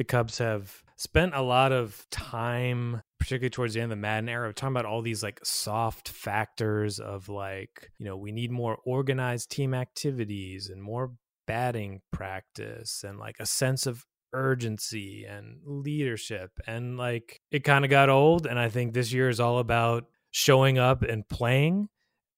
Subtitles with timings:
[0.00, 4.30] the Cubs have spent a lot of time particularly towards the end of the Maddon
[4.30, 8.78] era, talking about all these like soft factors of like, you know, we need more
[8.86, 11.12] organized team activities and more
[11.46, 16.50] batting practice and like a sense of urgency and leadership.
[16.66, 18.46] And like it kind of got old.
[18.46, 21.90] And I think this year is all about showing up and playing.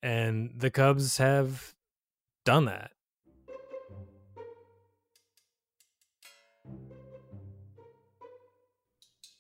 [0.02, 1.74] And the Cubs have
[2.44, 2.90] done that.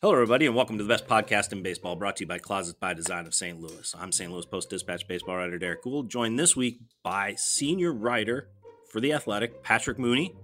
[0.02, 2.76] Hello, everybody, and welcome to the best podcast in baseball, brought to you by Closets
[2.76, 3.60] by Design of St.
[3.60, 3.94] Louis.
[3.96, 4.32] I'm St.
[4.32, 8.48] Louis Post Dispatch baseball writer Derrick Goold, joined this week by senior writer
[8.90, 10.34] for The Athletic, Patrick Mooney,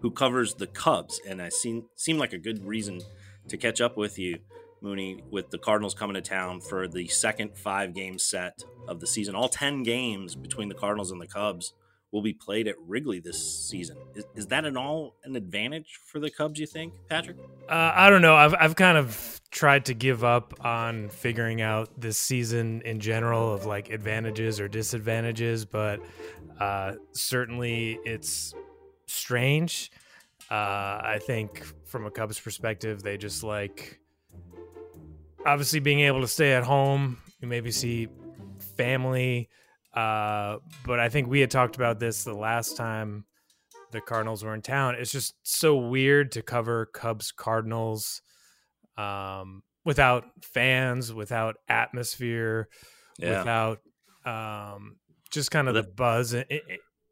[0.00, 1.20] who covers the Cubs.
[1.28, 3.02] And I seem, seem like a good reason
[3.48, 4.38] to catch up with you,
[4.80, 9.06] Mooney, with the Cardinals coming to town for the second five game set of the
[9.06, 9.34] season.
[9.34, 11.74] All 10 games between the Cardinals and the Cubs
[12.14, 13.96] will be played at Wrigley this season.
[14.14, 16.60] Is, is that an all an advantage for the Cubs?
[16.60, 17.36] You think, Patrick?
[17.68, 18.36] Uh, I don't know.
[18.36, 23.52] I've I've kind of tried to give up on figuring out this season in general
[23.52, 25.98] of like advantages or disadvantages, but
[26.60, 28.54] uh, certainly it's
[29.06, 29.90] strange.
[30.48, 33.98] Uh, I think from a Cubs perspective, they just like
[35.44, 38.06] obviously being able to stay at home, you maybe see
[38.76, 39.48] family
[39.94, 43.24] uh, but I think we had talked about this the last time
[43.92, 44.96] the Cardinals were in town.
[44.96, 48.20] It's just so weird to cover Cubs Cardinals
[48.98, 52.68] um, without fans, without atmosphere,
[53.18, 53.38] yeah.
[53.38, 53.78] without
[54.26, 54.96] um,
[55.30, 56.44] just kind of the, buzz in,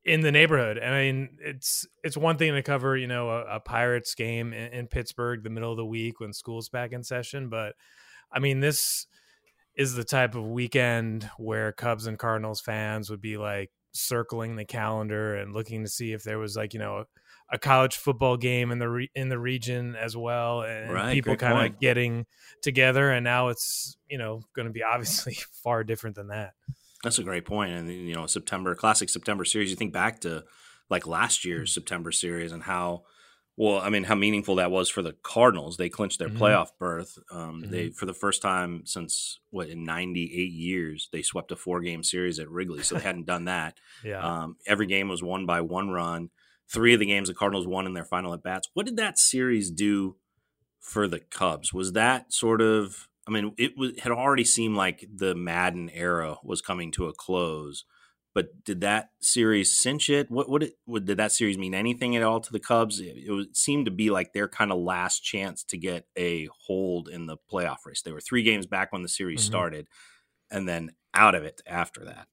[0.05, 0.77] in, the neighborhood.
[0.77, 4.53] And I mean, it's it's one thing to cover, you know, a, a Pirates game
[4.53, 7.75] in, in Pittsburgh the middle of the week when school's back in session, but
[8.33, 9.07] I mean this
[9.77, 14.65] is the type of weekend where Cubs and Cardinals fans would be like circling the
[14.65, 17.05] calendar and looking to see if there was like you know
[17.51, 21.37] a, college football game in the re- in the region as well and right, people
[21.37, 22.25] kind of getting
[22.63, 26.55] together and now it's you know going to be obviously far different than that
[27.05, 30.43] that's a great point and you know september classic september series you think back to
[30.89, 31.75] like last year's mm.
[31.75, 33.03] september series and how
[33.57, 35.77] well, I mean, how meaningful that was for the Cardinals.
[35.77, 36.43] They clinched their mm-hmm.
[36.43, 37.19] playoff berth.
[37.31, 37.71] Um, mm-hmm.
[37.71, 42.39] They, for the first time since what in '98 years, they swept a four-game series
[42.39, 42.83] at Wrigley.
[42.83, 43.79] So they hadn't done that.
[44.05, 44.21] Yeah.
[44.21, 46.31] Um, every game was won by one run.
[46.69, 48.69] Three of the games the Cardinals won in their final at bats.
[48.75, 50.17] What did that series do
[50.81, 51.73] for the Cubs?
[51.73, 53.09] Was that sort of?
[53.29, 57.13] I mean, it was, had already seemed like the Maddon era was coming to a
[57.13, 57.85] close.
[58.35, 60.31] But did that series cinch it?
[60.31, 62.99] What what, it, what did that series mean anything at all to the Cubs?
[62.99, 66.49] It, it was, seemed to be like their kind of last chance to get a
[66.67, 68.03] hold in the playoff race.
[68.03, 69.53] They were three games back when the series mm-hmm.
[69.53, 69.87] started,
[70.51, 72.27] and then out of it after that.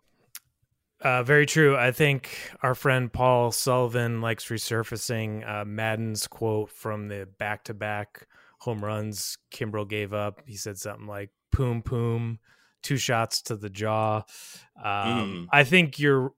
[1.01, 1.77] Uh, very true.
[1.77, 8.27] I think our friend Paul Sullivan likes resurfacing uh, Maddon's quote from the back-to-back
[8.59, 10.41] home runs Kimbrel gave up.
[10.45, 12.39] He said something like "poom poom."
[12.81, 14.23] Two shots to the jaw.
[14.77, 15.47] Um, mm.
[15.51, 16.31] I think your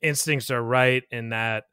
[0.00, 1.64] instincts are right in that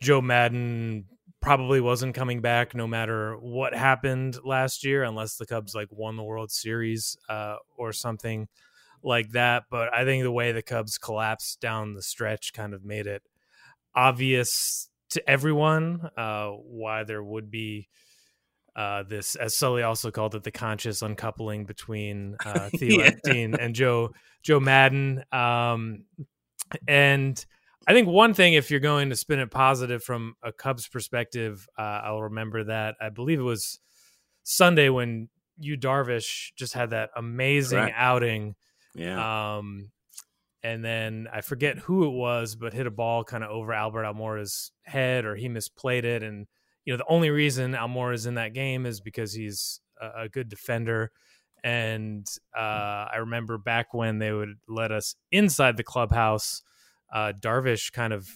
[0.00, 1.06] Joe Maddon
[1.40, 6.16] probably wasn't coming back no matter what happened last year, unless the Cubs like won
[6.16, 8.48] the World Series uh, or something
[9.02, 9.64] like that.
[9.70, 13.22] But I think the way the Cubs collapsed down the stretch kind of made it
[13.94, 17.88] obvious to everyone uh, why there would be
[18.78, 23.06] uh, this, as Sully also called it, the conscious uncoupling between uh, Theo yeah.
[23.06, 24.12] Epstein and Joe
[24.44, 25.24] Joe Maddon.
[25.32, 26.04] Um,
[26.86, 27.44] and
[27.88, 31.66] I think one thing, if you're going to spin it positive from a Cubs perspective,
[31.76, 33.80] uh, I'll remember that I believe it was
[34.44, 35.28] Sunday when
[35.58, 37.96] Yu Darvish just had that amazing Correct.
[37.98, 38.54] outing.
[38.94, 39.56] Yeah.
[39.56, 39.90] Um,
[40.62, 44.04] and then I forget who it was, but hit a ball kind of over Albert
[44.04, 46.46] Almora's head, or he misplayed it, and
[46.84, 50.28] you know, the only reason Almora is in that game is because he's a, a
[50.28, 51.10] good defender.
[51.64, 56.62] And uh, I remember back when they would let us inside the clubhouse,
[57.12, 58.28] uh, Darvish kind of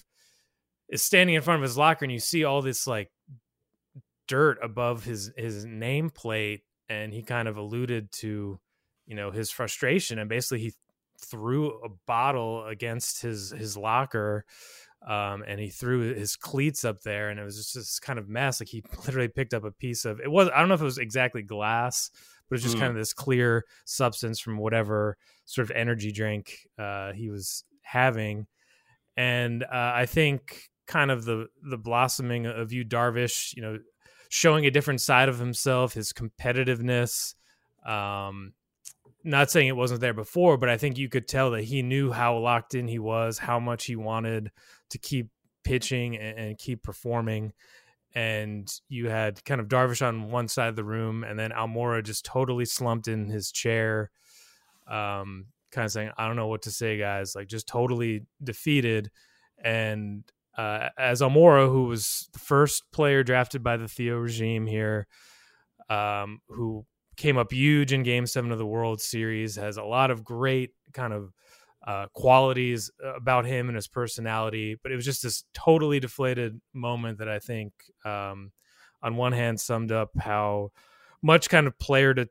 [0.89, 3.11] is standing in front of his locker, and you see all this like
[4.27, 8.59] dirt above his his nameplate, and he kind of alluded to,
[9.06, 10.73] you know, his frustration, and basically he
[11.19, 14.45] threw a bottle against his his locker
[15.06, 18.28] um, and he threw his cleats up there, and it was just this kind of
[18.28, 18.60] mess.
[18.60, 20.84] Like he literally picked up a piece of it was I don't know if it
[20.84, 22.10] was exactly glass,
[22.49, 22.81] but it's just mm.
[22.81, 28.46] kind of this clear substance from whatever sort of energy drink uh, he was having,
[29.16, 33.78] and uh, I think kind of the the blossoming of Yu Darvish, you know,
[34.28, 37.34] showing a different side of himself, his competitiveness.
[37.84, 38.52] Um,
[39.25, 42.10] not saying it wasn't there before, but I think you could tell that he knew
[42.10, 44.50] how locked in he was, how much he wanted
[44.93, 45.29] to keep
[45.65, 47.53] pitching and, and keep performing.
[48.15, 52.03] and you had kind of Darvish on one side of the room, and then Almora
[52.05, 54.11] just totally slumped in his chair,
[54.87, 59.11] um, kind of saying, "I don't know what to say, guys." Like just totally defeated.
[59.65, 60.25] And
[60.59, 65.06] uh, as Almora, who was the first player drafted by the Theo regime here,
[65.88, 66.85] um, who
[67.17, 70.73] came up huge in Game Seven of the World Series, has a lot of great
[70.93, 71.33] kind of
[71.87, 74.76] uh, qualities about him and his personality.
[74.82, 77.73] But it was just this totally deflated moment that I think,
[78.05, 78.52] um,
[79.02, 80.70] on one hand, summed up how
[81.23, 82.29] much kind of player de-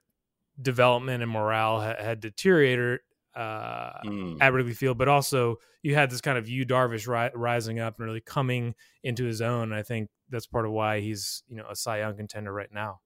[0.62, 3.00] development and morale ha- had deteriorated
[3.36, 4.38] uh, mm.
[4.42, 7.98] at Wrigley Field, but also you had this kind of Yu Darvish ri- rising up
[7.98, 9.74] and really coming into his own.
[9.74, 13.00] I think that's part of why he's you know a Cy Young contender right now.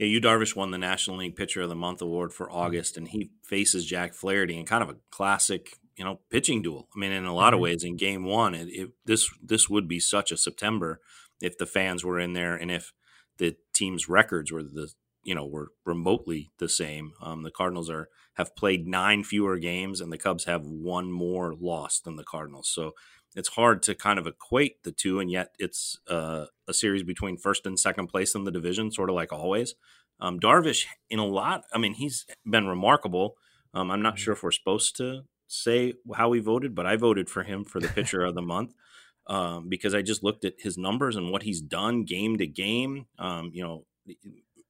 [0.00, 2.56] Yeah, Yu Darvish won the National League Pitcher of the Month award for mm-hmm.
[2.56, 6.88] August, and he faces Jack Flaherty in kind of a classic, you know, pitching duel.
[6.96, 7.54] I mean, in a lot mm-hmm.
[7.56, 11.00] of ways, in Game One, it, it, this this would be such a September
[11.42, 12.94] if the fans were in there and if
[13.36, 14.90] the team's records were the
[15.22, 17.12] you know were remotely the same.
[17.20, 21.54] Um, the Cardinals are have played nine fewer games, and the Cubs have one more
[21.60, 22.70] loss than the Cardinals.
[22.72, 22.92] So
[23.36, 27.36] it's hard to kind of equate the two, and yet it's uh, a series between
[27.36, 29.74] first and second place in the division, sort of like always.
[30.20, 33.36] Um, Darvish, in a lot, I mean, he's been remarkable.
[33.72, 34.18] Um, I'm not mm-hmm.
[34.18, 37.80] sure if we're supposed to say how we voted, but I voted for him for
[37.80, 38.74] the pitcher of the month
[39.26, 43.06] um, because I just looked at his numbers and what he's done game to game.
[43.18, 43.86] Um, you know,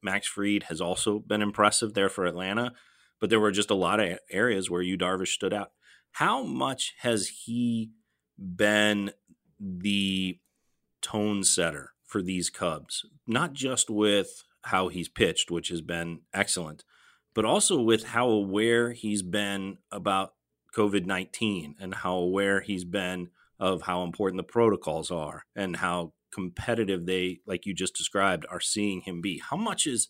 [0.02, 2.72] Max Fried has also been impressive there for Atlanta,
[3.20, 5.72] but there were just a lot of areas where Yu Darvish stood out.
[6.12, 7.90] How much has he
[8.40, 9.12] been
[9.58, 10.38] the
[11.02, 13.04] tone setter for these Cubs?
[13.26, 16.84] Not just with how he's pitched, which has been excellent,
[17.34, 20.34] but also with how aware he's been about
[20.76, 26.12] COVID 19 and how aware he's been of how important the protocols are and how
[26.32, 29.38] competitive they, like you just described, are seeing him be.
[29.38, 30.08] How much is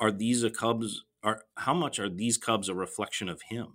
[0.00, 3.74] are these a Cubs are how much are these Cubs a reflection of him?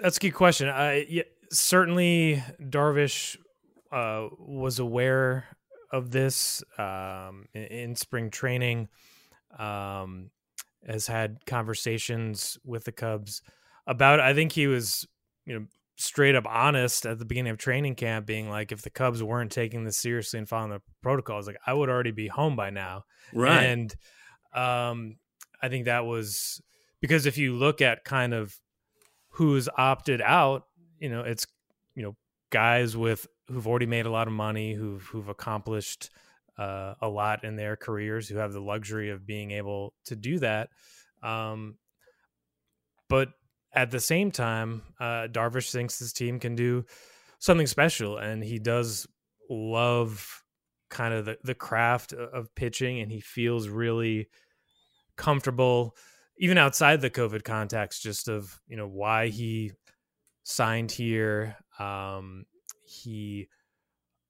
[0.00, 0.68] That's a good question.
[0.68, 3.36] I yeah, certainly Darvish
[3.92, 5.46] uh, was aware
[5.92, 8.88] of this um, in, in, spring training.
[9.58, 10.30] Um,
[10.86, 13.42] has had conversations with the Cubs
[13.86, 14.20] about.
[14.20, 15.06] I think he was,
[15.44, 15.66] you know,
[15.96, 19.52] straight up honest at the beginning of training camp, being like, if the Cubs weren't
[19.52, 23.04] taking this seriously and following the protocols, like I would already be home by now.
[23.34, 23.64] Right.
[23.64, 23.94] And
[24.54, 25.16] um,
[25.62, 26.62] I think that was
[27.00, 28.56] because if you look at kind of
[29.30, 30.66] who's opted out,
[30.98, 31.46] you know, it's
[31.94, 32.16] you know
[32.50, 36.10] guys with who've already made a lot of money, who've who've accomplished
[36.58, 40.38] uh, a lot in their careers, who have the luxury of being able to do
[40.38, 40.68] that.
[41.22, 41.76] Um,
[43.08, 43.30] but
[43.72, 46.84] at the same time, uh, Darvish thinks his team can do
[47.38, 49.06] something special, and he does
[49.48, 50.42] love
[50.90, 54.28] kind of the, the craft of pitching, and he feels really
[55.16, 55.96] comfortable,
[56.40, 59.72] even outside the COVID context, just of you know why he
[60.42, 61.56] signed here.
[61.78, 62.46] Um,
[62.82, 63.46] he,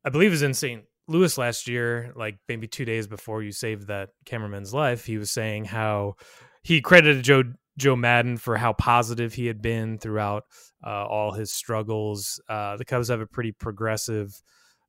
[0.04, 0.84] I believe, was in St.
[1.06, 5.04] Louis last year, like maybe two days before you saved that cameraman's life.
[5.04, 6.16] He was saying how
[6.62, 7.44] he credited Joe
[7.78, 10.44] Joe Maddon for how positive he had been throughout
[10.84, 12.40] uh, all his struggles.
[12.48, 14.42] Uh, the Cubs have a pretty progressive,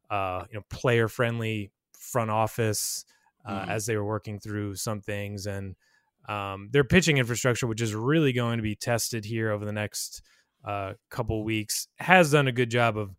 [0.10, 3.06] uh, you know, player friendly front office
[3.46, 3.70] uh, mm.
[3.70, 5.76] as they were working through some things, and
[6.28, 10.22] um, their pitching infrastructure, which is really going to be tested here over the next
[10.66, 13.16] uh, couple weeks, has done a good job of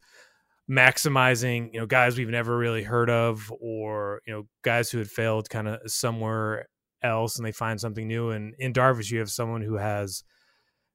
[0.70, 5.10] maximizing you know guys we've never really heard of or you know guys who had
[5.10, 6.66] failed kind of somewhere
[7.02, 8.30] else and they find something new.
[8.30, 10.24] And in Darvish, you have someone who has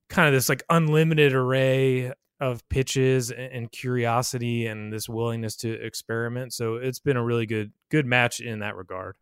[0.10, 6.54] kind of this like unlimited array of pitches and curiosity and this willingness to experiment.
[6.54, 9.18] So it's been a really good good match in that regard.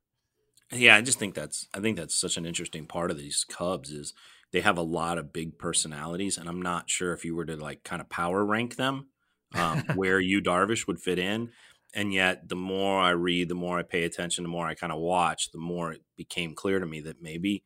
[0.72, 3.92] Yeah, I just think that's I think that's such an interesting part of these Cubs
[3.92, 4.14] is
[4.52, 7.56] they have a lot of big personalities, and I'm not sure if you were to
[7.56, 9.08] like kind of power rank them,
[9.54, 11.50] um, where Yu Darvish would fit in
[11.98, 14.92] and yet the more i read the more i pay attention the more i kind
[14.92, 17.64] of watch the more it became clear to me that maybe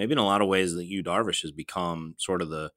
[0.00, 2.70] maybe in a lot of ways that Yu Darvish has become sort of the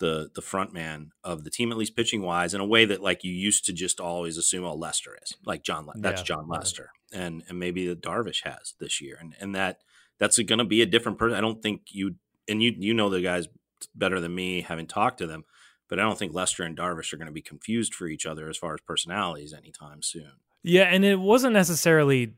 [0.00, 3.02] the the front man of the team at least pitching wise in a way that
[3.02, 6.24] like you used to just always assume oh Lester is like Jon Le- that's yeah,
[6.24, 6.90] Jon Lester.
[7.14, 9.78] And and maybe the Darvish has this year and and that
[10.18, 12.16] that's going to be a different person I don't think you
[12.48, 13.48] and you you know the guys
[13.94, 15.44] better than me having talked to them
[15.88, 18.48] but I don't think Lester and Darvish are going to be confused for each other
[18.48, 20.32] as far as personalities anytime soon.
[20.62, 22.34] Yeah, and it wasn't necessarily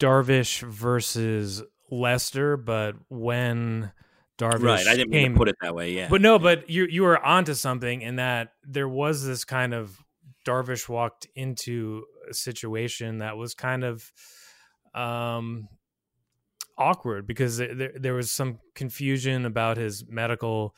[0.00, 3.92] Darvish versus Lester, but when
[4.36, 5.92] Darvish right, I didn't came, put it that way.
[5.92, 9.74] Yeah, but no, but you you were onto something in that there was this kind
[9.74, 9.96] of
[10.44, 14.12] Darvish walked into situation that was kind of
[14.94, 15.68] um,
[16.76, 20.74] awkward because there, there was some confusion about his medical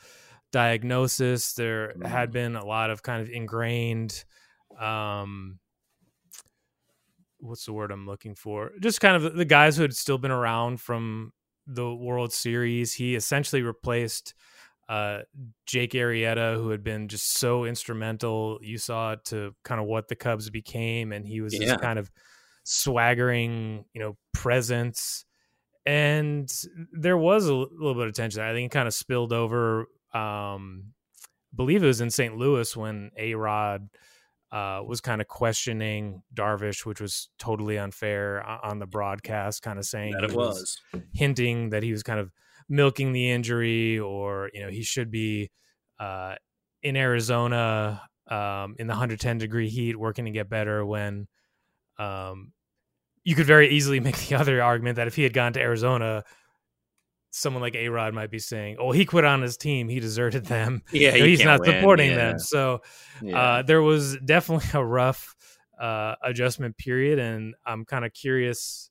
[0.51, 1.53] diagnosis.
[1.53, 2.33] There had mm.
[2.33, 4.23] been a lot of kind of ingrained,
[4.79, 5.59] um,
[7.39, 8.71] what's the word I'm looking for?
[8.79, 11.33] Just kind of the guys who had still been around from
[11.67, 12.93] the World Series.
[12.93, 14.33] He essentially replaced
[14.91, 15.21] uh,
[15.65, 18.59] Jake Arrieta, who had been just so instrumental.
[18.61, 21.59] You saw it to kind of what the Cubs became, and he was yeah.
[21.59, 22.11] this kind of
[22.65, 25.23] swaggering, you know, presence.
[25.85, 26.51] And
[26.91, 28.41] there was a little bit of tension.
[28.41, 29.87] I think it kind of spilled over.
[30.13, 30.87] Um,
[31.53, 32.35] I believe it was in St.
[32.35, 33.87] Louis when A Rod
[34.51, 39.85] uh, was kind of questioning Darvish, which was totally unfair on the broadcast, kind of
[39.85, 40.77] saying that it was.
[40.93, 42.29] was hinting that he was kind of
[42.71, 45.51] milking the injury or you know he should be
[45.99, 46.35] uh,
[46.81, 51.27] in Arizona um, in the 110 degree heat working to get better when
[51.99, 52.53] um,
[53.23, 56.23] you could very easily make the other argument that if he had gone to Arizona
[57.31, 59.89] someone like A Rod might be saying, "Oh, he quit on his team.
[59.89, 60.83] He deserted them.
[60.91, 61.71] Yeah, you know, he's not win.
[61.71, 62.15] supporting yeah.
[62.17, 62.81] them." So
[63.21, 63.39] yeah.
[63.39, 65.35] uh, there was definitely a rough
[65.79, 68.90] uh, adjustment period, and I'm kind of curious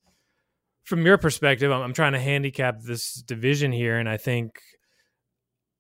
[0.85, 4.61] from your perspective, I'm, I'm trying to handicap this division here, and I think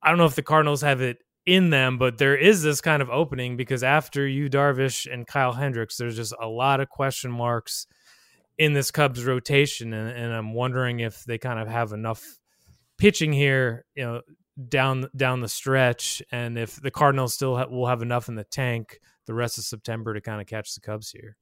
[0.02, 3.02] I don't know if the Cardinals have it in them, but there is this kind
[3.02, 7.30] of opening because after Yu, Darvish and Kyle Hendricks, there's just a lot of question
[7.30, 7.86] marks
[8.58, 12.22] in this Cubs rotation, and, and I'm wondering if they kind of have enough
[12.98, 14.20] pitching here, you know,
[14.68, 18.44] down down the stretch, and if the Cardinals still ha- will have enough in the
[18.44, 21.36] tank the rest of September to kind of catch the Cubs here.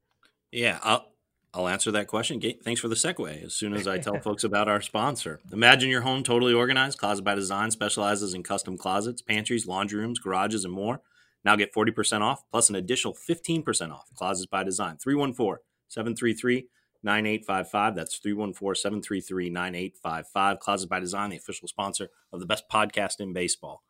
[0.52, 1.06] Yeah, I'll,
[1.54, 2.40] I'll answer that question.
[2.62, 3.44] Thanks for the segue.
[3.44, 6.98] As soon as I tell folks about our sponsor, imagine your home totally organized.
[6.98, 11.00] Closet by Design specializes in custom closets, pantries, laundry rooms, garages, and more.
[11.44, 14.10] Now get 40% off plus an additional 15% off.
[14.14, 16.68] Closets by Design 314 733
[17.02, 17.94] 9855.
[17.94, 20.58] That's 314 733 9855.
[20.58, 23.82] Closets by Design, the official sponsor of the best podcast in baseball.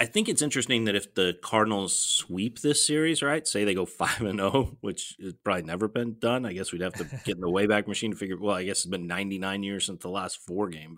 [0.00, 3.46] I think it's interesting that if the Cardinals sweep this series, right?
[3.46, 6.44] Say they go five and zero, oh, which has probably never been done.
[6.44, 8.36] I guess we'd have to get in the wayback machine to figure.
[8.38, 10.96] Well, I guess it's been ninety nine years since the last four game,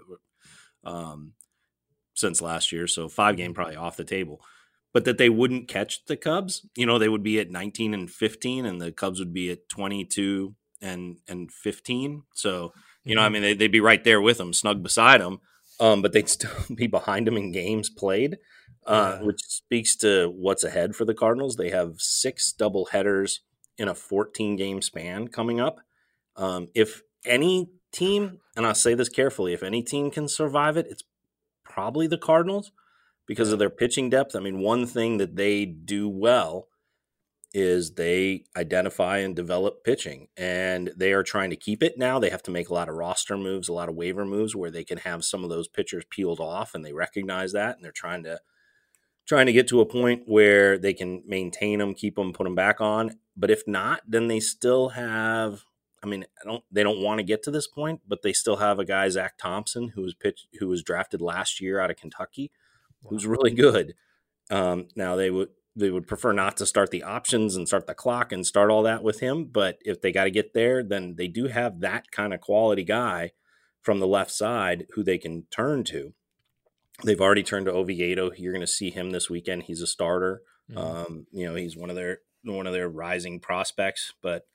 [0.85, 1.33] um,
[2.15, 3.55] since last year, so five game mm-hmm.
[3.55, 4.41] probably off the table.
[4.95, 8.11] But that they wouldn't catch the Cubs, you know, they would be at nineteen and
[8.11, 12.23] fifteen, and the Cubs would be at twenty two and and fifteen.
[12.35, 12.73] So
[13.05, 13.33] you know, I mm-hmm.
[13.35, 15.41] mean, they, would be right there with them, snug beside them,
[15.81, 18.39] um, but they'd still be behind them in games played
[18.87, 21.57] uh, which speaks to what's ahead for the Cardinals.
[21.57, 23.41] They have six double headers
[23.79, 25.81] in a 14 game span coming up.
[26.37, 30.87] Um, if any team, and I'll say this carefully, if any team can survive it,
[30.89, 31.03] it's
[31.65, 32.71] probably the Cardinals
[33.27, 34.37] because of their pitching depth.
[34.37, 36.69] I mean, one thing that they do well
[37.53, 42.29] is they identify and develop pitching and they are trying to keep it now they
[42.29, 44.83] have to make a lot of roster moves a lot of waiver moves where they
[44.85, 48.23] can have some of those pitchers peeled off and they recognize that and they're trying
[48.25, 48.39] to
[49.27, 52.55] trying to get to a point where they can maintain them, keep them, put them
[52.55, 53.19] back on.
[53.37, 55.65] But if not, then they still have.
[56.03, 56.65] I mean, I don't.
[56.71, 59.39] They don't want to get to this point, but they still have a guy, Zack
[59.39, 62.51] Thompson, who was pitched, who was drafted last year out of Kentucky,
[63.03, 63.11] wow.
[63.11, 63.95] who's really good.
[64.51, 67.95] Um, now they would they would prefer not to start the options and start the
[67.95, 69.45] clock and start all that with him.
[69.45, 72.83] But if they got to get there, then they do have that kind of quality
[72.83, 73.33] guy
[73.83, 76.15] from the left side who they can turn to.
[77.05, 78.33] They've already turned to Oviedo.
[78.37, 79.65] You're going to see him this weekend.
[79.65, 80.43] He's a starter.
[80.71, 80.79] Mm-hmm.
[80.79, 84.13] Um, you know, he's one of their one of their rising prospects.
[84.23, 84.47] But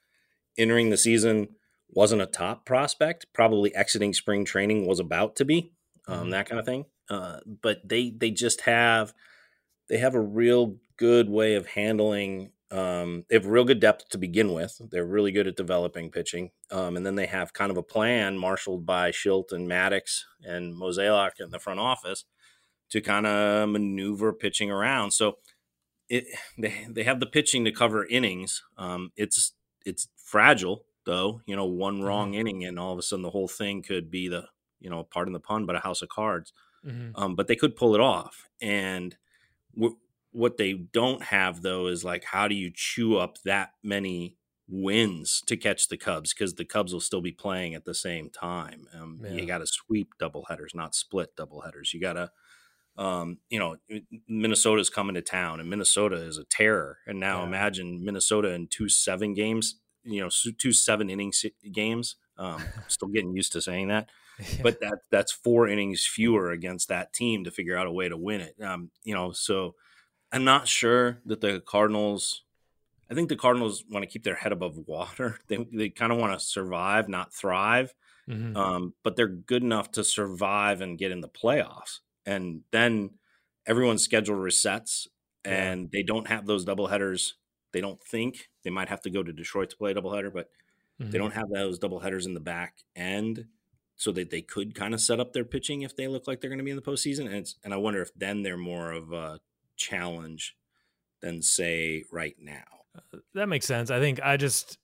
[0.58, 1.48] entering the season
[1.88, 3.26] wasn't a top prospect.
[3.32, 5.72] Probably exiting spring training was about to be
[6.08, 6.30] um, mm-hmm.
[6.30, 6.86] that kind of thing.
[7.08, 9.12] Uh, but they they just have
[9.88, 12.50] they have a real good way of handling.
[12.72, 14.80] Um, they have real good depth to begin with.
[14.90, 18.38] They're really good at developing pitching, um, and then they have kind of a plan
[18.38, 22.24] marshaled by Shildt and Maddux and Mozeliak in the front office
[22.90, 25.10] to kind of maneuver pitching around.
[25.10, 25.36] So
[26.08, 26.24] it
[26.58, 28.62] they they have the pitching to cover innings.
[28.78, 29.52] Um, it's
[29.84, 31.42] it's fragile though.
[31.46, 32.40] You know, one wrong mm-hmm.
[32.40, 34.44] inning and all of a sudden the whole thing could be the
[34.80, 36.52] you know pardon the pun, but a house of cards.
[36.86, 37.10] Mm-hmm.
[37.14, 38.48] Um, but they could pull it off.
[38.60, 39.16] And
[40.32, 44.36] what they don't have though is like how do you chew up that many
[44.68, 48.30] wins to catch the Cubs because the Cubs will still be playing at the same
[48.30, 48.86] time.
[48.98, 49.32] Um, yeah.
[49.32, 51.92] You got to sweep double headers, not split double headers.
[51.92, 52.30] You got to
[52.96, 53.76] um, you know,
[54.28, 56.98] Minnesota's coming to town, and Minnesota is a terror.
[57.06, 57.46] And now yeah.
[57.46, 61.32] imagine Minnesota in two seven games, you know, two seven inning
[61.72, 62.16] games.
[62.36, 64.10] Um, still getting used to saying that,
[64.62, 68.16] but that that's four innings fewer against that team to figure out a way to
[68.16, 68.56] win it.
[68.62, 69.74] Um, you know, so
[70.32, 72.42] I'm not sure that the Cardinals.
[73.10, 75.38] I think the Cardinals want to keep their head above water.
[75.48, 77.92] They they kind of want to survive, not thrive.
[78.28, 78.56] Mm-hmm.
[78.56, 81.98] Um, but they're good enough to survive and get in the playoffs.
[82.24, 83.10] And then
[83.66, 85.08] everyone's schedule resets,
[85.44, 85.88] and yeah.
[85.92, 87.34] they don't have those double headers.
[87.72, 90.50] They don't think they might have to go to Detroit to play a doubleheader, but
[91.00, 91.10] mm-hmm.
[91.10, 93.46] they don't have those double headers in the back end
[93.96, 96.50] so that they could kind of set up their pitching if they look like they're
[96.50, 97.32] going to be in the postseason.
[97.32, 99.40] And, and I wonder if then they're more of a
[99.76, 100.56] challenge
[101.20, 102.64] than say right now.
[102.96, 103.90] Uh, that makes sense.
[103.90, 104.78] I think I just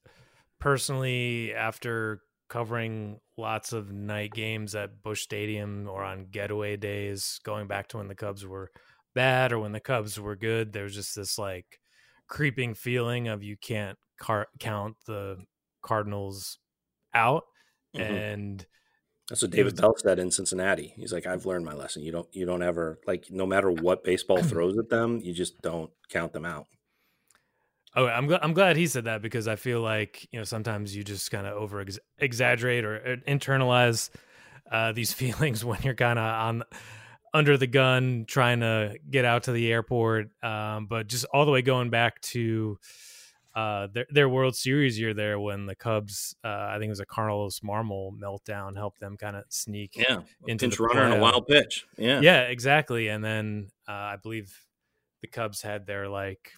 [0.59, 7.67] personally, after covering lots of night games at Busch Stadium or on getaway days, going
[7.67, 8.71] back to when the Cubs were
[9.13, 11.79] bad or when the Cubs were good, there's just this like
[12.27, 15.37] creeping feeling of you can't car- count the
[15.81, 16.57] Cardinals
[17.13, 17.43] out.
[17.95, 18.13] Mm-hmm.
[18.13, 18.65] And
[19.29, 20.93] that's what David Bell said in Cincinnati.
[20.95, 22.01] He's like, I've learned my lesson.
[22.01, 25.61] You don't you don't ever like no matter what baseball throws at them, you just
[25.61, 26.65] don't count them out.
[27.95, 30.95] Oh, I'm glad I'm glad he said that because I feel like you know sometimes
[30.95, 31.85] you just kind of over
[32.17, 34.09] exaggerate or internalize
[34.71, 36.63] uh, these feelings when you're kind of on
[37.31, 40.29] under the gun trying to get out to the airport.
[40.43, 42.79] Um, but just all the way going back to
[43.55, 46.99] uh, their, their World Series year there when the Cubs, uh, I think it was
[46.99, 51.13] a Carlos Marmol meltdown, helped them kind of sneak yeah, into pinch the runner and
[51.13, 51.85] a wild pitch.
[51.97, 53.07] Yeah, yeah, exactly.
[53.07, 54.55] And then uh, I believe
[55.21, 56.53] the Cubs had their like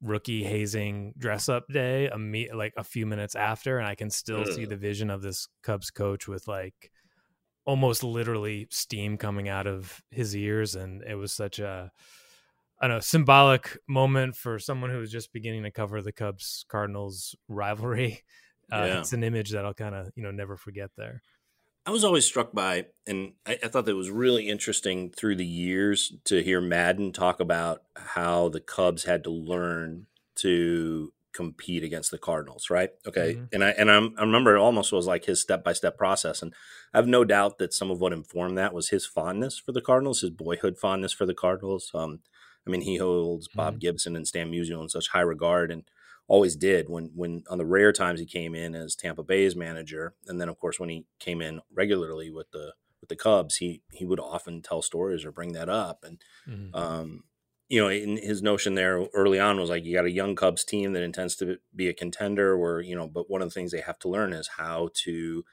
[0.00, 4.10] rookie hazing dress up day a me- like a few minutes after, and I can
[4.10, 4.52] still Ugh.
[4.52, 6.92] see the vision of this Cubs coach with like
[7.64, 11.90] almost literally steam coming out of his ears, and it was such a
[12.80, 16.64] I don't know symbolic moment for someone who was just beginning to cover the Cubs
[16.68, 18.22] Cardinals rivalry.
[18.70, 18.98] Uh, yeah.
[18.98, 21.22] It's an image that I'll kind of you know never forget there.
[21.86, 25.46] I was always struck by, and I, I, thought that was really interesting through the
[25.46, 30.04] years to hear Maddon talk about how the Cubs had to learn
[30.34, 32.90] to compete against the Cardinals, right?
[33.06, 33.44] Okay, mm-hmm.
[33.54, 36.42] and I and I'm, i remember it almost was like his step by step process,
[36.42, 36.52] and
[36.92, 39.80] I have no doubt that some of what informed that was his fondness for the
[39.80, 41.90] Cardinals, his boyhood fondness for the Cardinals.
[41.94, 42.20] Um,
[42.68, 43.78] I mean, he holds Bob mm-hmm.
[43.78, 45.84] Gibson and Stan Musial in such high regard, and
[46.28, 50.14] always did when when on the rare times he came in as Tampa Bay's manager,
[50.26, 53.82] and then of course when he came in regularly with the with the Cubs, he
[53.92, 56.74] he would often tell stories or bring that up, and mm-hmm.
[56.74, 57.24] um,
[57.68, 60.64] you know, in his notion there early on was like you got a young Cubs
[60.64, 63.72] team that intends to be a contender, where you know, but one of the things
[63.72, 65.44] they have to learn is how to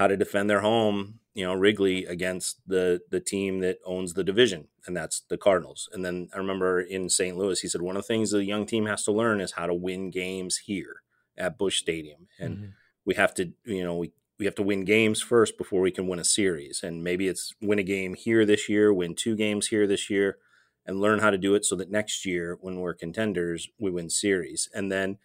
[0.00, 4.24] how to defend their home, you know, Wrigley against the the team that owns the
[4.24, 5.90] division, and that's the Cardinals.
[5.92, 7.36] And then I remember in St.
[7.36, 9.66] Louis, he said one of the things the young team has to learn is how
[9.66, 11.02] to win games here
[11.36, 12.66] at Busch Stadium, and mm-hmm.
[13.04, 16.08] we have to, you know, we we have to win games first before we can
[16.08, 16.80] win a series.
[16.82, 20.38] And maybe it's win a game here this year, win two games here this year,
[20.86, 24.08] and learn how to do it so that next year when we're contenders, we win
[24.08, 24.66] series.
[24.74, 25.18] And then,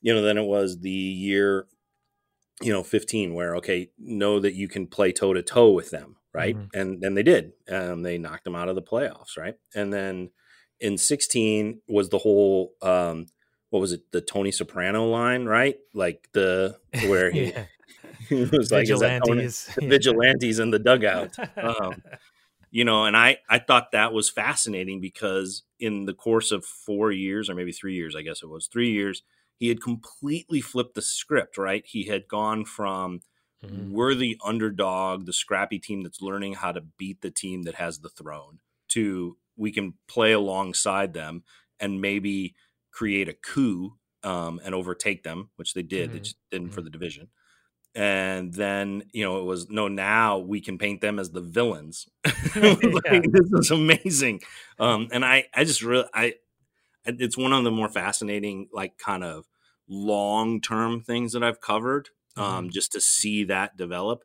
[0.00, 1.66] you know, then it was the year
[2.60, 6.16] you know 15 where okay know that you can play toe to toe with them
[6.34, 6.56] right?
[6.56, 6.78] Mm-hmm.
[6.80, 9.54] and then they did um, they knocked them out of the playoffs right?
[9.74, 10.30] And then
[10.80, 13.26] in 16 was the whole um,
[13.70, 15.76] what was it the tony soprano line right?
[15.94, 17.64] Like the where he, yeah.
[18.28, 21.36] he was like vigilantes, Tony, vigilantes in the dugout.
[21.56, 22.02] Um,
[22.72, 27.12] you know and i i thought that was fascinating because in the course of four
[27.12, 29.22] years or maybe three years i guess it was three years
[29.58, 31.84] he had completely flipped the script, right?
[31.86, 33.20] He had gone from
[33.64, 33.92] mm-hmm.
[33.92, 38.00] we're the underdog, the scrappy team that's learning how to beat the team that has
[38.00, 41.42] the throne, to we can play alongside them
[41.78, 42.54] and maybe
[42.90, 46.08] create a coup um, and overtake them, which they did.
[46.08, 46.14] Mm-hmm.
[46.14, 46.74] They just didn't mm-hmm.
[46.74, 47.28] for the division.
[47.94, 52.08] And then, you know, it was no, now we can paint them as the villains.
[52.24, 53.20] like, yeah.
[53.22, 54.40] This is amazing.
[54.78, 56.34] Um, and I, I just really, I,
[57.04, 59.46] it's one of the more fascinating, like, kind of
[59.88, 62.68] long term things that I've covered, um, mm-hmm.
[62.70, 64.24] just to see that develop.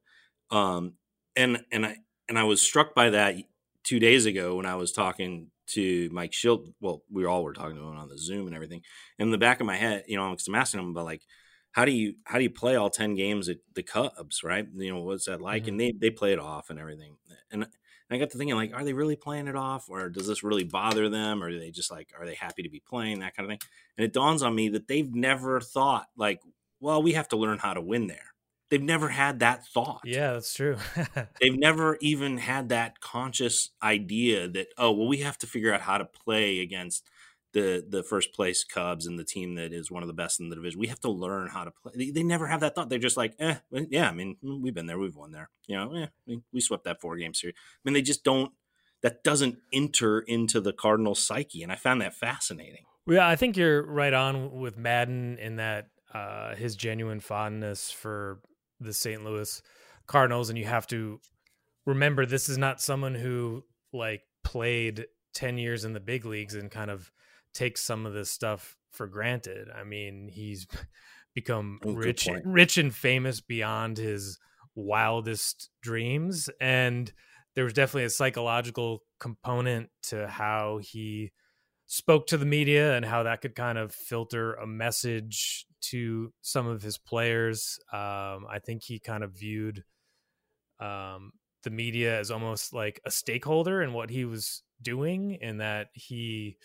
[0.51, 0.93] Um,
[1.35, 1.97] and and I
[2.29, 3.35] and I was struck by that
[3.83, 6.73] two days ago when I was talking to Mike Shildt.
[6.79, 8.81] Well, we all were talking to him on the Zoom and everything.
[9.19, 11.21] In the back of my head, you know, I'm asking him about like,
[11.71, 14.65] how do you how do you play all ten games at the Cubs, right?
[14.75, 15.63] You know, what's that like?
[15.63, 15.69] Mm-hmm.
[15.69, 17.17] And they they play it off and everything.
[17.51, 17.67] And
[18.09, 20.43] and I got to thinking, like, are they really playing it off, or does this
[20.43, 23.35] really bother them, or are they just like, are they happy to be playing that
[23.35, 23.69] kind of thing?
[23.97, 26.41] And it dawns on me that they've never thought, like,
[26.79, 28.33] well, we have to learn how to win there.
[28.69, 30.01] They've never had that thought.
[30.03, 30.77] Yeah, that's true.
[31.41, 35.81] they've never even had that conscious idea that, oh, well, we have to figure out
[35.81, 37.03] how to play against
[37.53, 40.49] the the first place Cubs and the team that is one of the best in
[40.49, 40.79] the division.
[40.79, 41.93] We have to learn how to play.
[41.95, 42.89] They, they never have that thought.
[42.89, 44.09] They're just like, eh, yeah.
[44.09, 45.49] I mean, we've been there, we've won there.
[45.67, 47.55] You know, yeah, we, we swept that four game series.
[47.57, 48.51] I mean, they just don't.
[49.03, 52.85] That doesn't enter into the Cardinal psyche, and I found that fascinating.
[53.07, 58.39] Yeah, I think you're right on with Maddon in that uh, his genuine fondness for
[58.79, 59.23] the St.
[59.23, 59.61] Louis
[60.07, 61.19] Cardinals, and you have to
[61.85, 66.69] remember this is not someone who like played 10 years in the big leagues and
[66.69, 67.11] kind of
[67.57, 69.67] takes some of this stuff for granted.
[69.75, 70.67] I mean, he's
[71.33, 74.39] become oh, rich rich and famous beyond his
[74.75, 77.11] wildest dreams and
[77.57, 81.31] there was definitely a psychological component to how he
[81.87, 86.67] spoke to the media and how that could kind of filter a message to some
[86.67, 87.79] of his players.
[87.91, 89.83] Um, I think he kind of viewed
[90.79, 91.31] um,
[91.63, 96.57] the media as almost like a stakeholder in what he was doing, and that he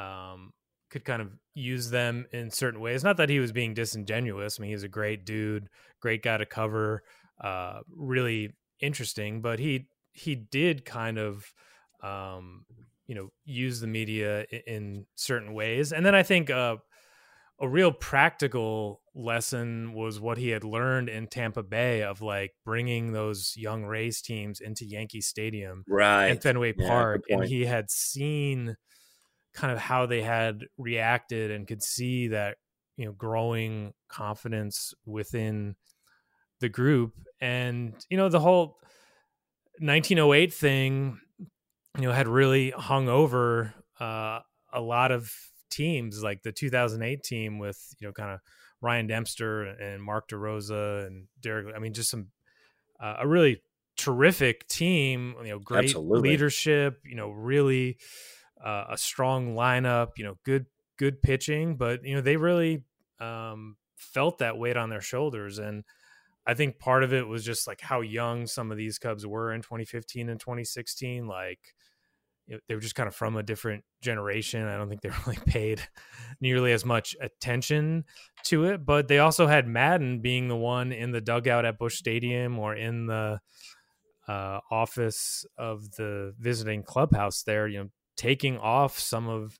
[0.00, 0.52] um,
[0.90, 3.04] could kind of use them in certain ways.
[3.04, 4.58] Not that he was being disingenuous.
[4.58, 5.68] I mean, he's a great dude,
[6.00, 7.02] great guy to cover,
[7.42, 11.44] uh, really interesting, but he he did kind of
[12.02, 12.64] um,
[13.10, 16.76] you know use the media in, in certain ways and then i think uh,
[17.60, 23.12] a real practical lesson was what he had learned in Tampa Bay of like bringing
[23.12, 27.90] those young Rays teams into Yankee Stadium right and Fenway yeah, Park and he had
[27.90, 28.76] seen
[29.52, 32.56] kind of how they had reacted and could see that
[32.96, 35.74] you know growing confidence within
[36.60, 38.78] the group and you know the whole
[39.78, 41.18] 1908 thing
[41.96, 44.40] you know had really hung over uh,
[44.72, 45.32] a lot of
[45.70, 48.40] teams like the 2008 team with you know kind of
[48.82, 52.28] Ryan Dempster and Mark DeRosa and Derrek I mean just some
[53.00, 53.62] uh, a really
[53.96, 56.30] terrific team you know great Absolutely.
[56.30, 57.98] leadership you know really
[58.64, 62.82] uh, a strong lineup you know good good pitching but you know they really
[63.20, 65.84] um, felt that weight on their shoulders and
[66.46, 69.52] I think part of it was just like how young some of these Cubs were
[69.52, 71.60] in 2015 and 2016 like
[72.68, 74.66] they were just kind of from a different generation.
[74.66, 75.80] I don't think they really paid
[76.40, 78.04] nearly as much attention
[78.44, 81.96] to it, but they also had Maddon being the one in the dugout at Busch
[81.96, 83.40] Stadium or in the
[84.26, 89.58] uh, office of the visiting clubhouse there, you know, taking off some of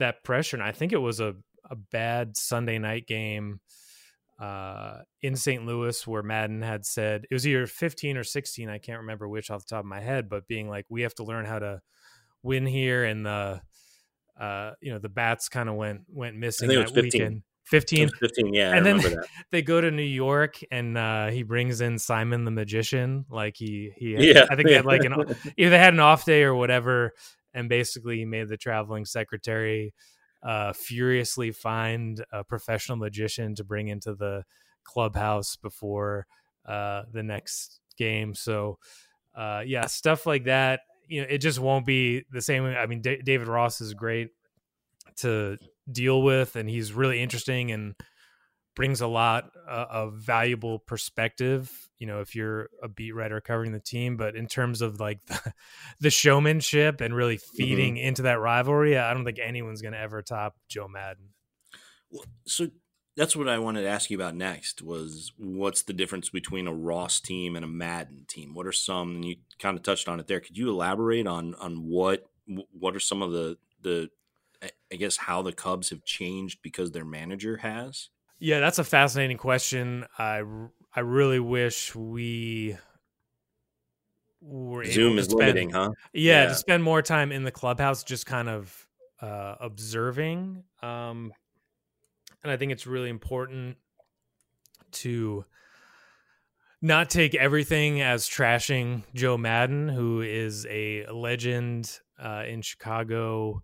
[0.00, 0.56] that pressure.
[0.56, 1.36] And I think it was a,
[1.70, 3.60] a bad Sunday night game
[4.40, 5.64] uh, in St.
[5.64, 8.68] Louis where Maddon had said it was either 15 or 16.
[8.68, 11.14] I can't remember which off the top of my head, but being like, we have
[11.14, 11.80] to learn how to
[12.42, 13.60] win here, and the
[14.40, 17.02] uh, you know the bats kind of went went missing that 15.
[17.02, 17.42] weekend.
[17.66, 19.00] 15 15 yeah and then
[19.52, 23.92] they go to new york and uh he brings in simon the magician like he
[23.96, 25.12] he had, yeah i think they had like an
[25.56, 27.12] either they had an off day or whatever
[27.54, 29.94] and basically he made the traveling secretary
[30.42, 34.44] uh furiously find a professional magician to bring into the
[34.84, 36.26] clubhouse before
[36.66, 38.78] uh the next game so
[39.36, 40.80] uh yeah stuff like that
[41.12, 42.64] you know, it just won't be the same.
[42.64, 44.30] I mean, D- David Ross is great
[45.16, 45.58] to
[45.90, 47.94] deal with, and he's really interesting and
[48.74, 51.70] brings a lot uh, of valuable perspective.
[52.02, 55.24] You know, if you're a beat writer covering the team, but in terms of like
[55.26, 55.52] the,
[56.00, 57.56] the showmanship and really mm-hmm.
[57.56, 58.08] feeding mm-hmm.
[58.08, 61.28] into that rivalry, I don't think anyone's going to ever top Joe Maddon.
[62.44, 62.66] So
[63.16, 66.74] that's what I wanted to ask you about next was what's the difference between a
[66.74, 68.52] Ross team and a Maddon team?
[68.52, 70.40] What are some and you kind of touched on it there.
[70.40, 72.26] Could you elaborate on on what
[72.72, 74.10] what are some of the the
[74.92, 78.08] I guess how the Cubs have changed because their manager has?
[78.38, 80.04] Yeah, that's a fascinating question.
[80.18, 80.42] I
[80.94, 82.76] I really wish we
[84.40, 85.92] were Zoom is spend, limiting, huh?
[86.12, 88.86] Yeah, yeah, to spend more time in the clubhouse just kind of
[89.20, 91.32] uh, observing um,
[92.42, 93.76] and I think it's really important
[94.92, 95.44] to
[96.80, 103.62] not take everything as trashing Joe Maddon, who is a legend uh, in Chicago,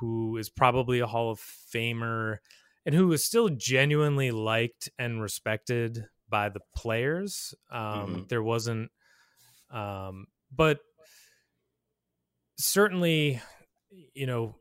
[0.00, 2.38] who is probably a Hall of Famer,
[2.84, 7.54] and who is still genuinely liked and respected by the players.
[7.70, 8.22] Um, mm-hmm.
[8.28, 8.90] There wasn't,
[9.70, 10.80] um, but
[12.58, 13.40] certainly,
[14.14, 14.56] you know,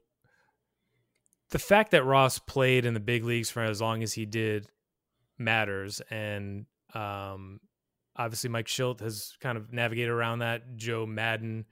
[1.49, 4.67] the fact that Ross played in the big leagues for as long as he did
[5.37, 6.01] matters.
[6.11, 7.59] And um,
[8.15, 10.75] obviously, Mike Shildt has kind of navigated around that.
[10.75, 11.65] Joe Maddon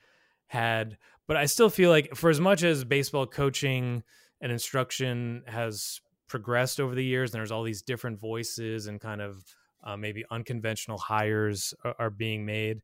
[0.47, 4.03] had, but I still feel like for as much as baseball coaching
[4.41, 9.21] and instruction has progressed over the years, and there's all these different voices and kind
[9.21, 9.43] of
[9.83, 12.77] uh, maybe unconventional hires are, are being made.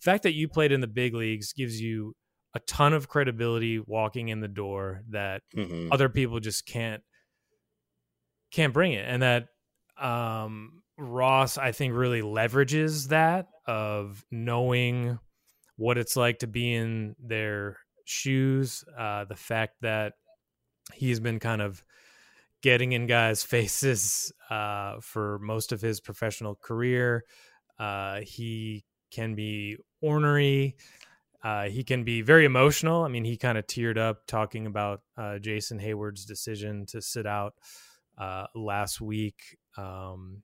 [0.00, 2.14] The fact that you played in the big leagues gives you
[2.54, 5.88] a ton of credibility walking in the door that mm-hmm.
[5.92, 7.02] other people just can't
[8.50, 9.48] can't bring it and that
[10.00, 15.18] um Ross I think really leverages that of knowing
[15.76, 20.14] what it's like to be in their shoes uh the fact that
[20.94, 21.84] he's been kind of
[22.62, 27.24] getting in guys' faces uh, for most of his professional career.
[27.78, 30.76] Uh, he can be ornery.
[31.42, 33.04] Uh, he can be very emotional.
[33.04, 37.26] I mean, he kind of teared up talking about uh, Jason Heyward's decision to sit
[37.26, 37.54] out
[38.18, 40.42] uh, last week um,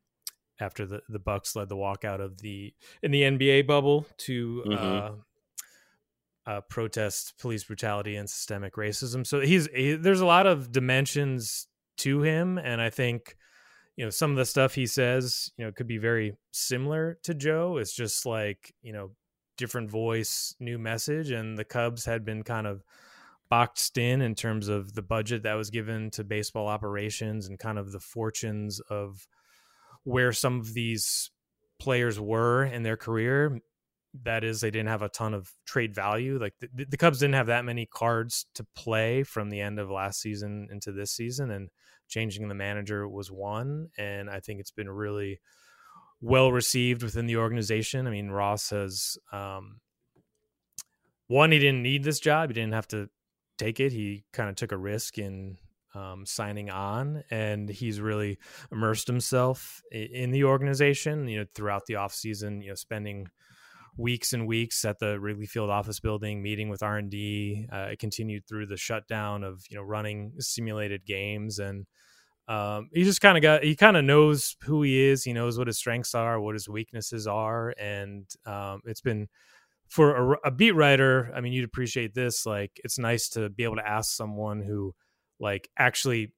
[0.61, 2.73] after the the Bucks led the walkout of the
[3.03, 5.17] in the NBA bubble to mm-hmm.
[6.47, 9.27] uh, protest police brutality and systemic racism.
[9.27, 11.67] So he's he, there's a lot of dimensions
[11.99, 13.37] to him, and I think
[13.97, 17.35] you know some of the stuff he says you know could be very similar to
[17.35, 17.79] Joe.
[17.79, 19.11] It's just like you know
[19.57, 22.83] different voice, new message, and the Cubs had been kind of
[23.49, 27.79] boxed in in terms of the budget that was given to baseball operations and kind
[27.79, 29.29] of the fortunes of
[30.05, 31.31] where some of these
[31.79, 33.61] players were in their career
[34.23, 37.35] that is they didn't have a ton of trade value like the, the, cubs didn't
[37.35, 41.51] have that many cards to play from the end of last season into this season
[41.51, 41.69] and
[42.09, 45.41] changing the manager was one and i think it's been really
[46.21, 49.81] well received within the organization i mean ross has um,
[51.27, 53.09] one he didn't need this job he didn't have to
[53.59, 55.57] take it he kind of took a risk in
[55.95, 58.39] um, signing on, and he's really
[58.73, 61.29] immersed himself in the organization.
[61.29, 63.29] You know, throughout the off season, you know, spending
[63.97, 67.67] weeks and weeks at the Wrigley Field office building, meeting with R and D.
[67.73, 71.87] Uh, it continued through the shutdown of you know running simulated games, and
[72.49, 75.25] um, he just kind of got he kind of knows who he is.
[75.25, 79.29] He knows what his strengths are, what his weaknesses are, and um, it's been
[79.89, 81.33] for a, a beat writer.
[81.35, 82.47] I mean, you'd appreciate this.
[82.47, 84.95] Like, it's nice to be able to ask someone who
[85.41, 86.33] like actually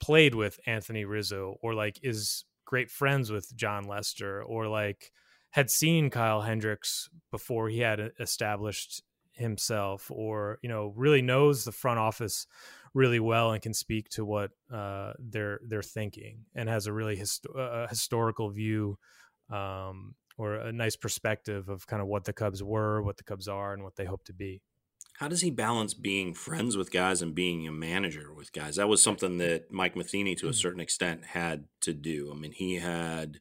[0.00, 5.10] played with Anthony Rizzo or like is great friends with Jon Lester or like
[5.56, 11.72] had seen Kyle Hendricks before he had established himself or you know really knows the
[11.72, 12.46] front office
[12.92, 17.16] really well and can speak to what uh, they're they're thinking and has a really
[17.16, 18.98] hist- uh, historical view
[19.50, 23.48] um, or a nice perspective of kind of what the Cubs were, what the Cubs
[23.48, 24.60] are, and what they hope to be.
[25.14, 28.76] How does he balance being friends with guys and being a manager with guys?
[28.76, 30.54] That was something that Mike Matheny, to a mm.
[30.54, 32.30] certain extent, had to do.
[32.30, 33.40] I mean, he had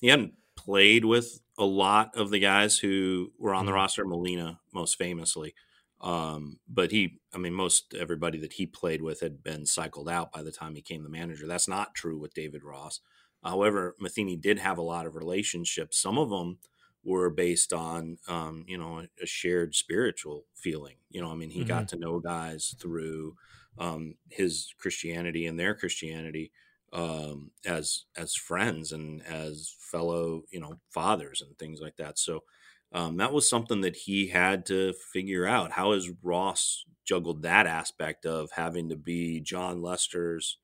[0.00, 3.76] he hadn't played with a lot of the guys who were on the mm.
[3.76, 4.04] roster.
[4.04, 5.54] Molina, most famously,
[6.00, 10.32] um, but he, I mean, most everybody that he played with had been cycled out
[10.32, 11.46] by the time he came the manager.
[11.46, 13.00] That's not true with David Ross.
[13.44, 16.00] However, Matheny did have a lot of relationships.
[16.00, 16.58] Some of them
[17.04, 21.60] were based on um, you know a, shared spiritual feeling you know i mean he
[21.60, 21.68] mm-hmm.
[21.68, 23.34] got to know guys through
[23.78, 26.50] um, his christianity and their christianity
[26.92, 32.44] um, as as friends and as fellow you know fathers and things like that so
[32.92, 37.66] um, that was something that he had to figure out how has ross juggled that
[37.66, 40.58] aspect of having to be Jon lester's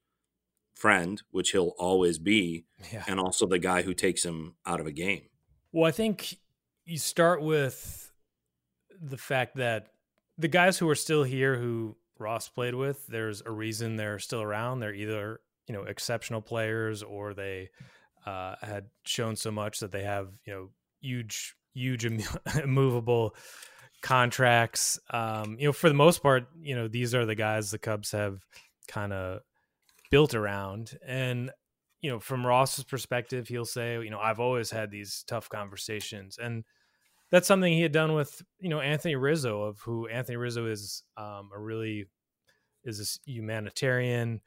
[0.75, 3.05] friend which he'll always be yeah.
[3.07, 5.23] and also the guy who takes him out of a game
[5.75, 6.39] well, I think
[6.85, 8.13] you start with
[9.03, 9.89] the fact that
[10.39, 14.41] the guys who are still here who Ross played with, there's a reason they're still
[14.41, 14.79] around.
[14.79, 17.71] They're either, you know, exceptional players or they
[18.27, 22.05] uh, had shown so much that they have, you know, huge, huge
[22.63, 23.35] immovable
[24.03, 24.99] contracts.
[25.11, 28.13] Um, you know, for the most part, you know, these are the guys the Cubs
[28.13, 28.41] have
[28.89, 29.41] kind of
[30.11, 30.99] built around.
[31.07, 31.51] And
[32.05, 36.37] you know, from Ross's perspective, he'll say, you know, I've always had these tough conversations.
[36.37, 36.65] And
[37.31, 41.03] that's something he had done with, you know, Anthony Rizzo, of who Anthony Rizzo is
[41.17, 42.05] um, a really
[42.85, 44.43] is a humanitarian.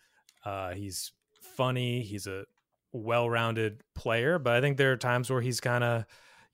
[0.45, 1.11] Uh, he's
[1.55, 2.01] funny.
[2.01, 2.45] He's a
[2.93, 6.05] well-rounded player, but I think there are times where he's kind of,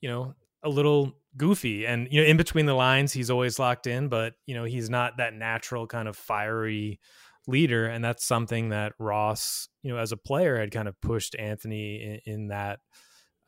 [0.02, 3.88] you know, a little goofy and you know in between the lines he's always locked
[3.88, 7.00] in but you know he's not that natural kind of fiery
[7.48, 11.36] leader and that's something that ross you know as a player had kind of pushed
[11.40, 12.80] anthony in, in that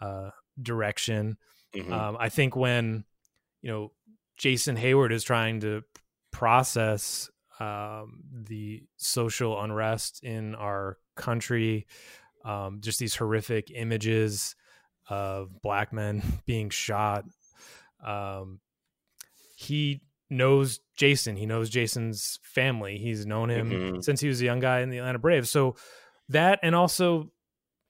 [0.02, 1.38] uh, direction
[1.76, 1.94] mm-hmm.
[1.94, 3.04] um, i think when
[3.62, 3.92] you know
[4.36, 5.84] jason Heyward is trying to
[6.32, 11.88] process um, the social unrest in our country
[12.44, 14.56] um, just these horrific images
[15.10, 17.26] of black men being shot
[18.04, 18.60] um,
[19.56, 21.36] he knows Jason.
[21.36, 22.98] He knows Jason's family.
[22.98, 24.02] He's known him mm-hmm.
[24.02, 25.50] since he was a young guy in the Atlanta Braves.
[25.50, 25.76] So
[26.30, 27.32] that and also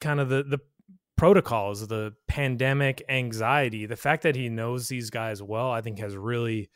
[0.01, 0.59] kind of the the
[1.17, 6.15] protocols, the pandemic anxiety, the fact that he knows these guys well, I think has
[6.15, 6.69] really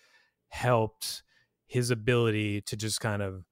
[0.47, 1.23] helped
[1.69, 3.45] his ability to just kind of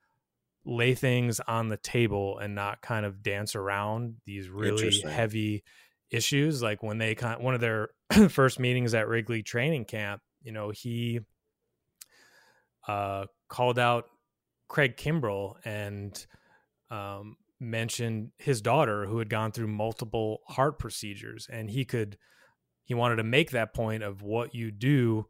[0.65, 5.63] lay things on the table and not kind of dance around these really heavy
[6.09, 7.89] issues like when they kind of, one of their
[8.29, 11.19] first meetings at Wrigley training camp, you know, he
[12.87, 14.05] uh, called out
[14.67, 16.25] Craig Kimbrel and
[16.89, 22.17] um, mentioned his daughter who had gone through multiple heart procedures, and he could
[22.83, 25.27] he wanted to make that point of what you do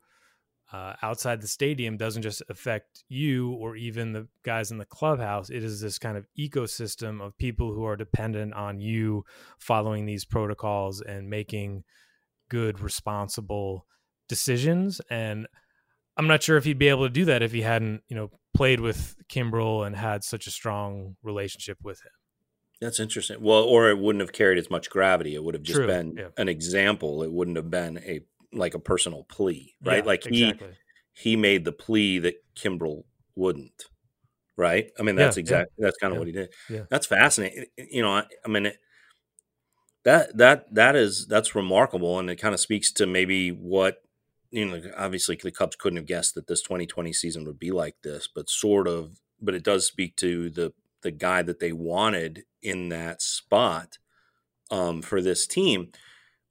[0.71, 5.49] uh, outside the stadium doesn't just affect you or even the guys in the clubhouse.
[5.49, 9.23] It is this kind of ecosystem of people who are dependent on you
[9.59, 11.83] following these protocols and making
[12.49, 13.85] good, responsible
[14.27, 14.99] decisions.
[15.09, 15.47] And
[16.17, 18.31] I'm not sure if he'd be able to do that if he hadn't, you know,
[18.53, 22.11] played with Kimbrel and had such a strong relationship with him.
[22.81, 23.37] That's interesting.
[23.41, 25.33] Well, or it wouldn't have carried as much gravity.
[25.33, 26.27] It would have just True, been yeah.
[26.37, 27.23] an example.
[27.23, 28.21] It wouldn't have been a
[28.53, 30.03] like a personal plea, right?
[30.03, 30.77] Yeah, like he exactly.
[31.13, 33.03] he made the plea that Kimbrel
[33.35, 33.85] wouldn't,
[34.55, 34.89] right?
[34.99, 36.49] I mean, that's yeah, exactly that's kind of yeah, what he did.
[36.69, 36.83] yeah.
[36.89, 37.65] That's fascinating.
[37.77, 38.77] You know, I, I mean, it,
[40.03, 43.97] that that that is that's remarkable, and it kind of speaks to maybe what
[44.51, 44.81] you know.
[44.97, 48.49] Obviously, the Cubs couldn't have guessed that this 2020 season would be like this, but
[48.49, 49.19] sort of.
[49.39, 53.97] But it does speak to the the guy that they wanted in that spot
[54.71, 55.91] um, for this team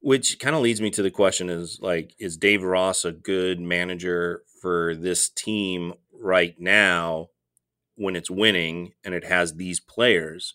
[0.07, 3.59] which kind of leads me to the question is like is dave ross a good
[3.59, 7.27] manager for this team right now
[7.95, 10.53] when it's winning and it has these players?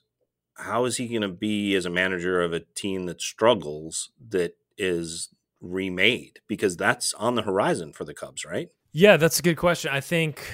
[0.55, 4.57] How is he going to be as a manager of a team that struggles that
[4.79, 5.29] is
[5.61, 6.41] remade?
[6.49, 8.71] Because that's on the horizon for the cubs right?
[8.91, 9.91] Yeah, that's a good question.
[9.93, 10.51] I think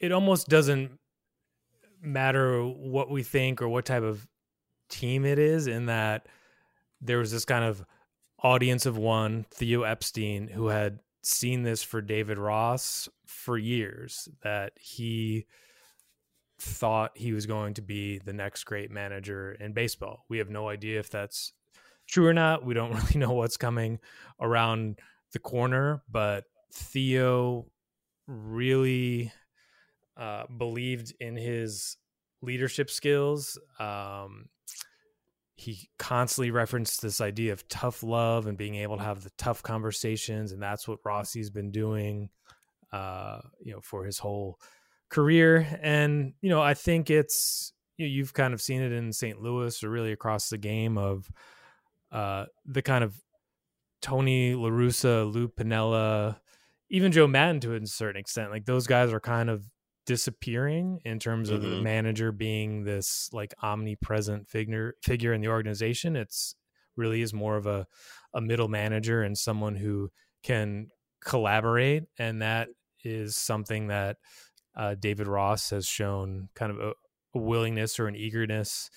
[0.00, 0.98] it almost doesn't
[2.02, 4.26] matter what we think or what type of
[4.88, 6.26] team it is, in that
[7.00, 7.84] there was this kind of
[8.42, 14.72] audience of one, Theo Epstein, who had seen this for David Ross for years, that
[14.78, 15.46] he
[16.58, 20.24] thought he was going to be the next great manager in baseball.
[20.28, 21.52] We have no idea if that's
[22.06, 22.64] true or not.
[22.64, 23.98] We don't really know what's coming
[24.40, 24.98] around
[25.32, 27.66] the corner, but Theo
[28.26, 29.32] really
[30.16, 31.96] uh, believed in his
[32.42, 33.58] leadership skills.
[33.78, 34.48] Um,
[35.60, 39.62] he constantly referenced this idea of tough love and being able to have the tough
[39.62, 42.30] conversations, and that's what Rossi's been doing,
[42.92, 44.58] uh, you know, for his whole
[45.10, 45.78] career.
[45.82, 49.42] And you know, I think it's you know, you've kind of seen it in St.
[49.42, 51.30] Louis or really across the game of
[52.10, 53.14] uh, the kind of
[54.00, 56.38] Tony La Russa, Lou Piniella,
[56.88, 58.50] even Joe Maddon to a certain extent.
[58.50, 59.62] Like those guys are kind of
[60.06, 61.82] disappearing in terms of the Mhm.
[61.82, 66.16] manager being this like omnipresent figure figure in the organization.
[66.16, 66.56] It's
[66.96, 67.86] really is more of a
[68.34, 70.10] a middle manager and someone who
[70.42, 70.88] can
[71.20, 72.68] collaborate, and that
[73.04, 74.18] is something that
[74.74, 76.94] uh, David Ross has shown kind of a,
[77.34, 78.90] a willingness or an eagerness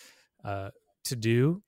[0.43, 0.71] uh,
[1.05, 1.63] to do.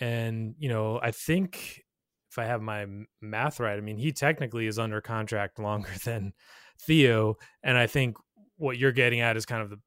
[0.00, 1.82] And you know, I think
[2.30, 2.86] if I have my
[3.20, 6.32] math right, I mean, he technically is under contract longer than
[6.80, 8.16] Theo, and I think
[8.62, 9.78] what you're getting at is kind of the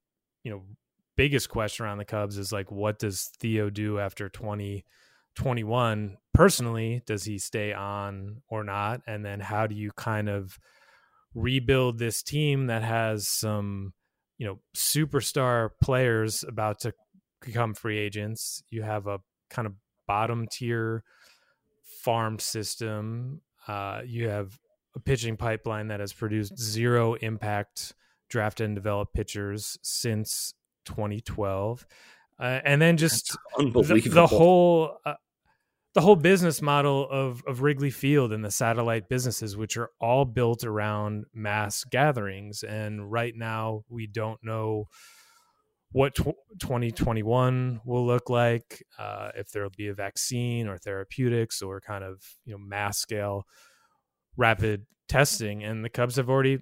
[0.44, 0.62] you know
[1.16, 6.18] biggest question around the Cubs is like, what does Theo do after 2021?
[6.34, 9.00] Personally, does he stay on or not?
[9.08, 10.60] And then how do you kind of
[11.34, 13.94] rebuild this team that has some
[14.38, 16.94] you know superstar players about to
[17.42, 18.62] become free agents?
[18.70, 19.74] You have a kind of
[20.06, 21.04] bottom tier
[22.04, 23.42] farm system.
[23.70, 24.60] Uh, you have
[24.96, 27.94] a pitching pipeline that has produced zero impact
[28.30, 30.54] draft and developed pitchers since
[30.86, 31.86] 2012,
[32.40, 35.14] uh, and then just the, unbelievable the whole uh,
[35.94, 40.26] the whole business model of of Wrigley Field and the satellite businesses, which are all
[40.26, 42.64] built around mass gatherings.
[42.64, 44.90] And right now, we don't know
[45.94, 51.62] what tw- 2021 will look like, uh, if there will be a vaccine or therapeutics
[51.62, 53.46] or kind of you know mass scale
[54.36, 55.64] rapid testing.
[55.64, 56.60] And the Cubs have already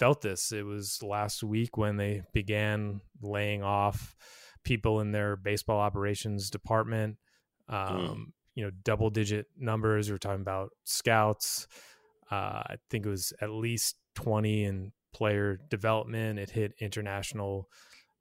[0.00, 0.50] felt this.
[0.50, 4.16] It was last week when they began laying off
[4.64, 7.18] people in their baseball operations department.
[7.68, 10.08] Um, You know, double digit numbers.
[10.08, 11.68] We are talking about scouts.
[12.30, 16.38] Uh, I think it was at least 20 in player development.
[16.38, 17.68] It hit international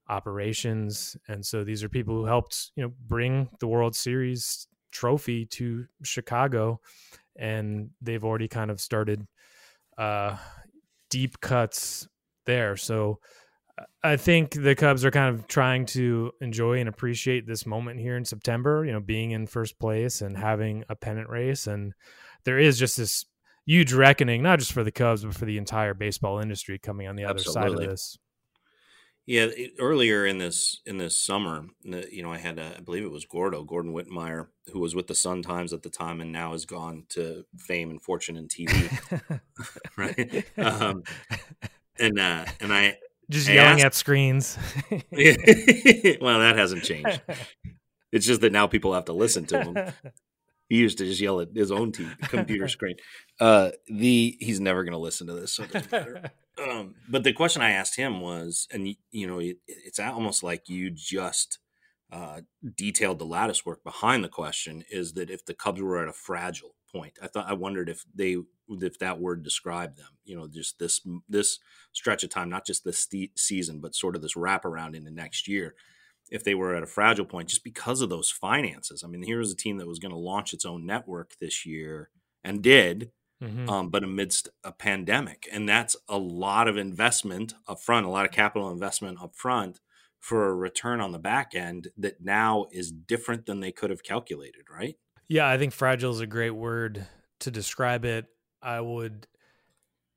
[0.07, 1.17] operations.
[1.27, 5.85] And so these are people who helped, you know, bring the World Series trophy to
[6.03, 6.79] Chicago.
[7.35, 9.25] And they've already kind of started
[9.97, 10.37] uh,
[11.09, 12.07] deep cuts
[12.45, 12.77] there.
[12.77, 13.19] So
[14.03, 18.17] I think the Cubs are kind of trying to enjoy and appreciate this moment here
[18.17, 21.67] in September, you know, being in first place and having a pennant race.
[21.67, 21.93] And
[22.43, 23.25] there is just this
[23.65, 27.15] huge reckoning, not just for the Cubs, but for the entire baseball industry coming on
[27.15, 28.17] the other side of this.
[29.29, 33.03] Yeah, it- earlier in this in this summer, you know, I had uh, I believe
[33.03, 36.31] it was Gordo Gordon Wittenmyer, who was with the Sun Times at the time, and
[36.31, 39.39] now has gone to fame and fortune in TV.
[39.97, 40.45] right?
[40.57, 41.03] Um,
[41.99, 42.97] and uh, and I
[43.29, 44.57] just yelling asked, at screens.
[44.89, 47.21] well, that hasn't changed.
[48.11, 49.93] It's just that now people have to listen to him.
[50.69, 52.95] He used to just yell at his own TV, computer screen.
[53.39, 55.65] Uh, the he's never going to listen to this, so
[56.63, 60.69] um, but the question I asked him was, and you know, it, it's almost like
[60.69, 61.57] you just
[62.11, 62.41] uh,
[62.75, 64.83] detailed the lattice work behind the question.
[64.91, 67.17] Is that if the Cubs were at a fragile point?
[67.21, 68.37] I thought I wondered if they
[68.69, 70.11] if that word described them.
[70.23, 71.57] You know, just this this
[71.93, 75.73] stretch of time, not just this season, but sort of this wraparound into next year.
[76.31, 79.03] If they were at a fragile point, just because of those finances.
[79.03, 82.09] I mean, here's a team that was going to launch its own network this year
[82.43, 83.11] and did,
[83.43, 83.69] mm-hmm.
[83.69, 88.25] um, but amidst a pandemic, and that's a lot of investment up front, a lot
[88.25, 89.79] of capital investment up front
[90.19, 94.03] for a return on the back end that now is different than they could have
[94.03, 94.95] calculated, right?
[95.27, 97.05] Yeah, I think fragile is a great word
[97.39, 98.25] to describe it.
[98.61, 99.27] I would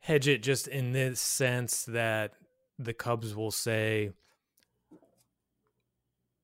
[0.01, 2.33] hedge it just in this sense that
[2.79, 4.11] the Cubs will say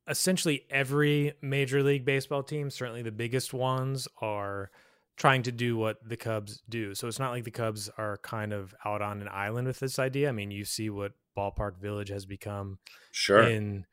[0.08, 4.70] essentially every major league baseball team, certainly the biggest ones, are
[5.16, 6.94] trying to do what the Cubs do.
[6.94, 9.98] So it's not like the Cubs are kind of out on an island with this
[9.98, 10.28] idea.
[10.28, 12.78] I mean, you see what Ballpark Village has become
[13.10, 13.84] sure in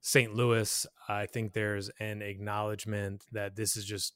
[0.00, 0.34] St.
[0.34, 0.86] Louis.
[1.08, 4.14] I think there's an acknowledgement that this is just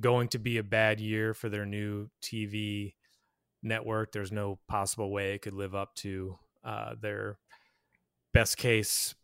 [0.00, 2.94] going to be a bad year for their new TV
[3.62, 4.12] network.
[4.12, 7.38] There's no possible way it could live up to uh, their
[8.32, 9.14] best case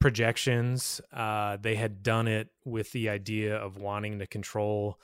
[0.00, 1.00] projections.
[1.12, 4.98] Uh, they had done it with the idea of wanting to control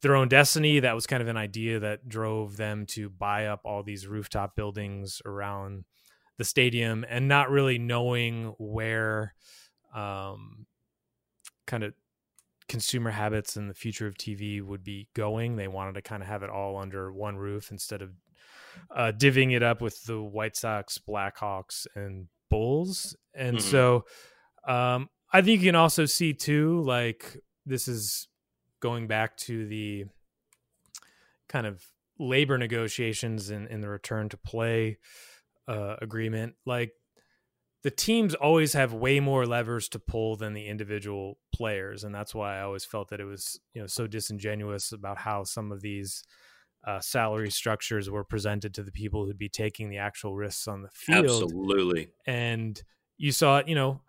[0.00, 0.80] their own destiny.
[0.80, 4.56] That was kind of an idea that drove them to buy up all these rooftop
[4.56, 5.84] buildings around
[6.38, 9.34] the stadium and not really knowing where
[9.94, 10.66] um,
[11.66, 11.94] kind of
[12.68, 15.56] consumer habits and the future of TV would be going.
[15.56, 18.10] They wanted to kind of have it all under one roof instead of
[18.90, 23.16] uh, divvying it up with the White Sox, Blackhawks, and Bulls.
[23.34, 23.70] And mm-hmm.
[23.70, 24.04] so
[24.66, 27.36] um, I think you can also see too, like
[27.66, 28.28] this is
[28.80, 30.06] going back to the
[31.48, 31.84] kind of
[32.18, 34.98] labor negotiations in, in the return to play
[35.68, 36.54] uh, agreement.
[36.66, 36.92] Like
[37.82, 42.34] the teams always have way more levers to pull than the individual players and that's
[42.34, 45.80] why i always felt that it was you know so disingenuous about how some of
[45.82, 46.22] these
[46.84, 50.82] uh, salary structures were presented to the people who'd be taking the actual risks on
[50.82, 52.82] the field absolutely and
[53.18, 54.00] you saw it you know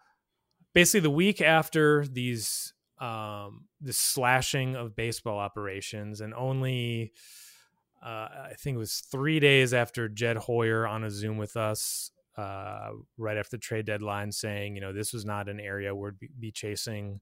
[0.73, 7.11] basically the week after these um this slashing of baseball operations and only
[8.03, 12.11] uh, I think it was three days after Jed Hoyer on a Zoom with us
[12.37, 16.13] uh, right after the trade deadline saying, you know, this was not an area where
[16.19, 17.21] we'd be chasing,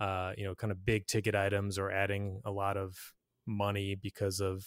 [0.00, 2.96] uh, you know, kind of big ticket items or adding a lot of
[3.46, 4.64] money because of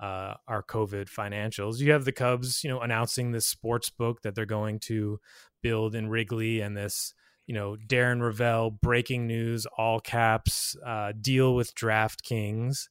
[0.00, 1.78] uh, our COVID financials.
[1.78, 5.20] You have the Cubs, you know, announcing this sports book that they're going to
[5.62, 7.14] build in Wrigley and this,
[7.46, 12.88] you know, Darren Rovell breaking news, all caps, uh, deal with DraftKings.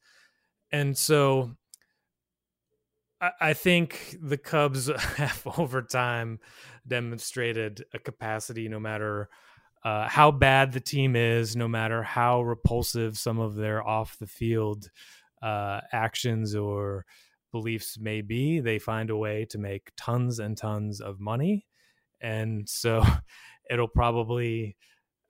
[0.71, 1.51] And so
[3.39, 6.39] I think the Cubs have over time
[6.87, 9.29] demonstrated a capacity, no matter
[9.83, 14.27] uh, how bad the team is, no matter how repulsive some of their off the
[14.27, 14.89] field
[15.41, 17.05] uh, actions or
[17.51, 21.67] beliefs may be, they find a way to make tons and tons of money.
[22.21, 23.03] And so
[23.71, 24.75] it'll probably,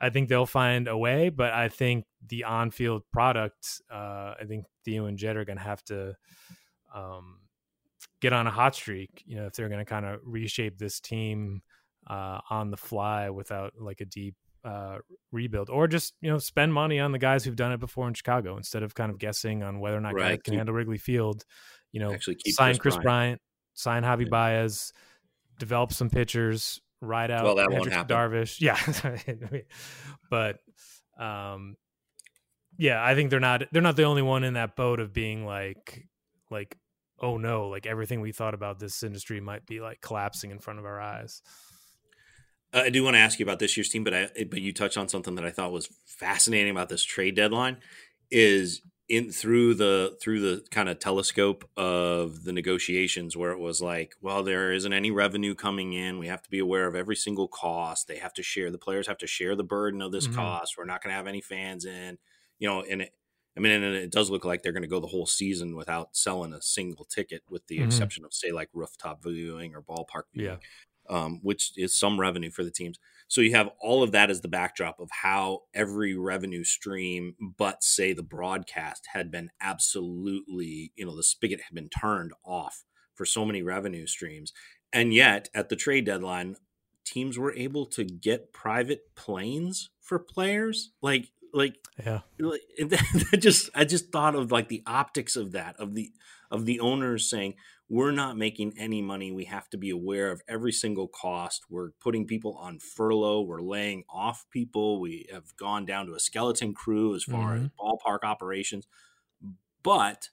[0.01, 4.45] I think they'll find a way, but I think the on field product, uh, I
[4.47, 6.15] think Theo and Jed are going to have to.
[6.93, 7.37] Um,
[8.21, 9.23] get on a hot streak.
[9.25, 11.61] You know, if they're going to kind of reshape this team
[12.07, 14.97] uh, on the fly without like a deep uh,
[15.31, 18.13] rebuild, or just you know spend money on the guys who've done it before in
[18.13, 20.21] Chicago instead of kind of guessing on whether or not right.
[20.21, 21.43] guys can keep, handle Wrigley Field.
[21.91, 23.03] You know, actually sign Chris, Kris Bryant.
[23.03, 23.41] Bryant,
[23.73, 24.29] sign Javi yeah.
[24.29, 24.93] Baez,
[25.59, 28.16] develop some pitchers, ride out well, that won't happen.
[28.16, 28.62] Darvish.
[28.62, 28.78] Yeah,
[30.30, 30.60] but
[31.20, 31.76] um,
[32.78, 35.45] yeah, I think they're not they're not the only one in that boat of being
[35.45, 36.08] like
[36.49, 36.78] like
[37.20, 40.80] oh no, like everything we thought about this industry might be like collapsing in front
[40.80, 41.41] of our eyes.
[42.74, 44.74] Uh, I do want to ask you about this year's team, but I but you
[44.74, 47.78] touched on something that I thought was fascinating about this trade deadline
[48.30, 48.82] is
[49.12, 54.16] in through the through the kind of telescope of the negotiations where it was like,
[54.22, 56.18] well, there isn't any revenue coming in.
[56.18, 58.07] We have to be aware of every single cost.
[58.07, 60.38] They have to share the players have to share the burden of this mm-hmm.
[60.38, 60.76] cost.
[60.78, 62.20] We're not going to have any fans in,
[62.57, 63.14] you know, and it,
[63.57, 66.16] I mean, and it does look like they're going to go the whole season without
[66.16, 67.88] selling a single ticket, with the mm-hmm.
[67.88, 70.59] exception of say like rooftop viewing or ballpark viewing,
[71.09, 71.16] yeah.
[71.24, 72.97] um, which is some revenue for the teams.
[73.32, 77.82] So you have all of that as the backdrop of how every revenue stream, but
[77.82, 82.84] say the broadcast had been absolutely, you know, the spigot had been turned off
[83.15, 84.51] for so many revenue streams,
[84.91, 86.57] and yet at the trade deadline,
[87.05, 90.91] teams were able to get private planes for players.
[91.01, 95.77] Like, like, yeah, like, that just I just thought of like the optics of that
[95.79, 96.11] of the
[96.52, 97.56] of the owners saying
[97.89, 99.32] we're not making any money.
[99.32, 101.66] We have to be aware of every single cost.
[101.70, 103.41] We're putting people on furlough.
[103.41, 105.02] We're laying off people.
[105.02, 107.66] We have gone down to a skeleton crew as far mm-hmm.
[107.66, 108.88] as ballpark operations.
[109.84, 110.30] But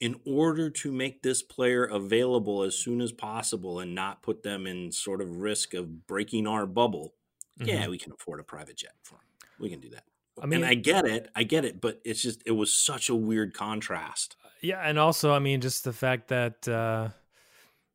[0.00, 4.66] in order to make this player available as soon as possible and not put them
[4.66, 7.14] in sort of risk of breaking our bubble,
[7.58, 7.68] mm-hmm.
[7.68, 9.48] yeah, we can afford a private jet for him.
[9.58, 10.04] We can do that.
[10.40, 13.08] I mean, and I get it, I get it, but it's just it was such
[13.08, 14.36] a weird contrast.
[14.62, 17.08] Yeah, and also, I mean, just the fact that uh,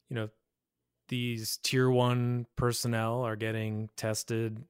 [0.09, 0.30] you know
[1.09, 4.64] these tier one personnel are getting tested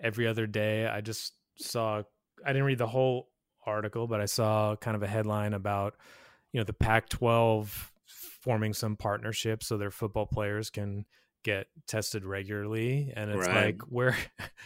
[0.00, 0.86] every other day.
[0.86, 2.02] I just saw,
[2.44, 3.28] I didn't read the whole
[3.66, 5.94] article, but I saw kind of a headline about
[6.52, 7.68] you know the Pac-12
[8.06, 11.04] forming some partnerships so their football players can
[11.42, 13.66] get tested regularly, and it's right.
[13.66, 14.16] like where.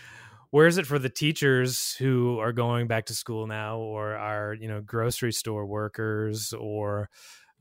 [0.51, 4.55] where is it for the teachers who are going back to school now or are
[4.55, 7.09] you know grocery store workers or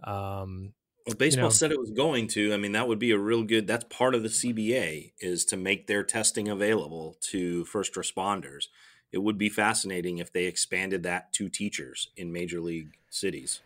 [0.04, 0.74] um
[1.06, 3.18] well, baseball you know, said it was going to i mean that would be a
[3.18, 7.94] real good that's part of the cba is to make their testing available to first
[7.96, 8.66] responders.
[9.10, 13.62] It would be fascinating if they expanded that to teachers in major league cities.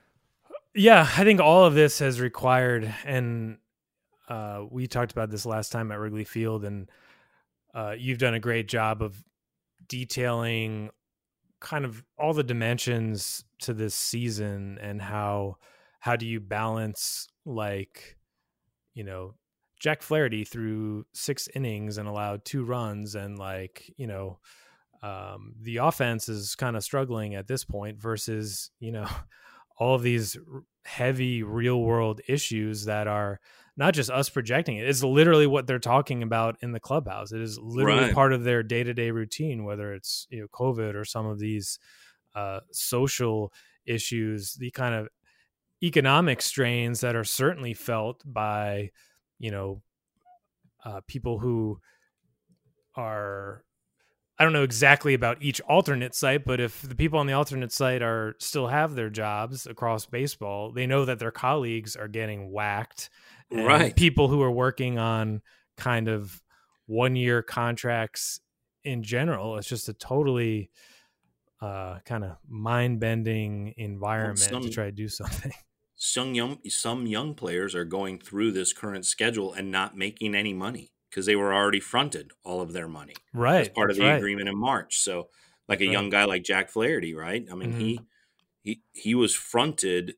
[0.76, 3.58] Yeah i think all of this has required and
[4.30, 6.90] uh, we talked about this last time at wrigley field and
[7.74, 9.24] uh, you've done a great job of
[9.88, 10.90] detailing
[11.60, 15.56] kind of all the dimensions to this season and how
[16.00, 18.18] how do you balance like
[18.94, 19.36] you know
[19.80, 24.40] Jack Flaherty threw six innings and allowed two runs and like you know
[25.04, 29.08] um, the offense is kind of struggling at this point versus you know
[29.78, 30.38] all of these
[30.86, 33.40] heavy real world issues that are
[33.78, 37.42] not just us projecting it it's literally what they're talking about in the clubhouse it
[37.42, 38.14] is literally right.
[38.14, 41.80] part of their day-to-day routine whether it's you know covid or some of these
[42.36, 43.52] uh, social
[43.86, 45.08] issues the kind of
[45.84, 48.90] economic strains that are certainly felt by
[49.40, 49.82] you know
[50.86, 51.80] uh, people who
[52.96, 53.64] are
[54.42, 57.72] I don't know exactly about each alternate site, but if the people on the alternate
[57.72, 62.52] site are still have their jobs across baseball, they know that their colleagues are getting
[62.52, 63.12] whacked
[63.52, 63.96] right.
[63.96, 65.44] people who are working on
[65.78, 66.42] kind of
[66.88, 68.40] one year contracts
[68.84, 70.72] in general it's just a totally
[71.62, 75.52] uh, kind of mind bending environment some, to try to do something.
[75.96, 80.52] Some young some young players are going through this current schedule and not making any
[80.52, 84.04] money because they were already fronted all of their money right as part of the
[84.04, 84.18] right.
[84.18, 85.28] agreement in march so
[85.68, 85.92] like a right.
[85.92, 87.80] young guy like jack flaherty right i mean mm-hmm.
[87.80, 88.00] he
[88.64, 90.16] he he was fronted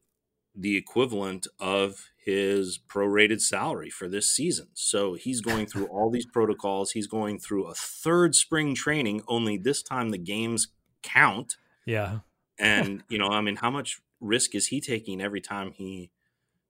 [0.56, 4.68] the equivalent of his prorated salary for this season.
[4.74, 6.92] So he's going through all these protocols.
[6.92, 10.70] He's going through a third spring training, only this time the games
[11.02, 11.58] count.
[11.86, 12.20] Yeah.
[12.58, 16.12] and, you know, I mean, how much risk is he taking every time he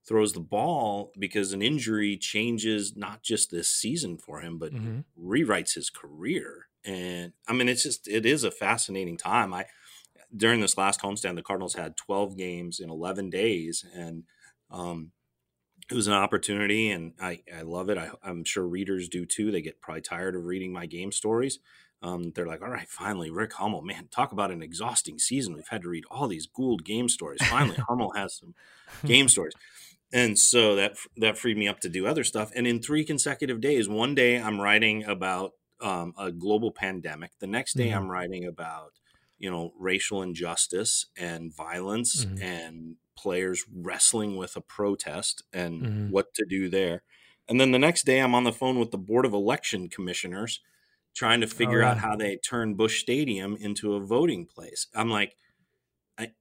[0.06, 5.00] throws the ball because an injury changes not just this season for him, but mm-hmm.
[5.18, 6.66] rewrites his career.
[6.84, 9.54] And I mean, it's just, it is a fascinating time.
[9.54, 9.66] I,
[10.36, 13.84] during this last homestand, the Cardinals had 12 games in 11 days.
[13.94, 14.24] And,
[14.70, 15.12] um,
[15.90, 17.98] it was an opportunity and I, I love it.
[17.98, 19.50] I, am sure readers do too.
[19.50, 21.58] They get probably tired of reading my game stories.
[22.02, 25.54] Um, they're like, all right, finally, Rick Hummel, man, talk about an exhausting season.
[25.54, 27.42] We've had to read all these Goold game stories.
[27.46, 28.54] Finally, Hummel has some
[29.06, 29.54] game stories.
[30.12, 32.52] And so that that freed me up to do other stuff.
[32.54, 37.32] And in three consecutive days, one day I'm writing about um, a global pandemic.
[37.40, 37.98] The next day mm-hmm.
[37.98, 38.92] I'm writing about
[39.38, 42.42] you know racial injustice and violence mm-hmm.
[42.42, 46.10] and players wrestling with a protest and mm-hmm.
[46.10, 47.02] what to do there.
[47.48, 50.60] And then the next day, I'm on the phone with the Board of Election Commissioners
[51.14, 51.90] trying to figure right.
[51.90, 54.88] out how they turn Busch Stadium into a voting place.
[54.94, 55.36] I'm like,
[56.18, 56.32] I,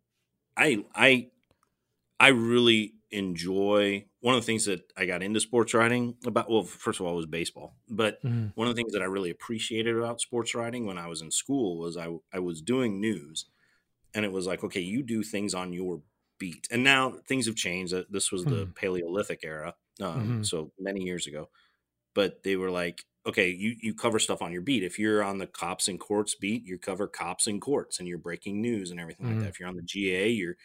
[0.57, 1.27] I, I,
[2.19, 6.49] I really enjoy one of the things that I got into sports writing about.
[6.49, 8.47] Well, first of all, was baseball, but mm-hmm.
[8.55, 11.31] one of the things that I really appreciated about sports writing when I was in
[11.31, 13.45] school was I I was doing news,
[14.13, 16.01] and it was like, okay, you do things on your
[16.39, 16.67] beat.
[16.71, 17.93] And now things have changed.
[17.93, 18.71] Uh, this was the mm-hmm.
[18.71, 20.43] Paleolithic era, um, mm-hmm.
[20.43, 21.49] so many years ago.
[22.13, 24.83] But they were like, okay, you you cover stuff on your beat.
[24.83, 28.17] If you're on the cops and courts beat, you cover cops and courts, and you're
[28.17, 29.35] breaking news and everything mm-hmm.
[29.35, 29.49] like that.
[29.49, 30.57] If you're on the GA, you're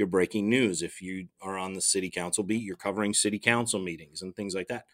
[0.00, 0.80] you're breaking news.
[0.80, 4.54] If you are on the city council beat, you're covering city council meetings and things
[4.54, 4.86] like that.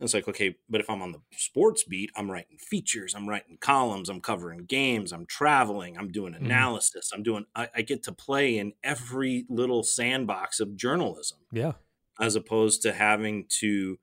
[0.00, 3.58] It's like, okay, but if I'm on the sports beat, I'm writing features, I'm writing
[3.60, 6.44] columns, I'm covering games, I'm traveling, I'm doing mm-hmm.
[6.44, 7.10] analysis.
[7.12, 11.38] I'm doing, I, I, get to play in every little sandbox of journalism.
[11.50, 11.72] Yeah.
[12.20, 13.98] As opposed to having to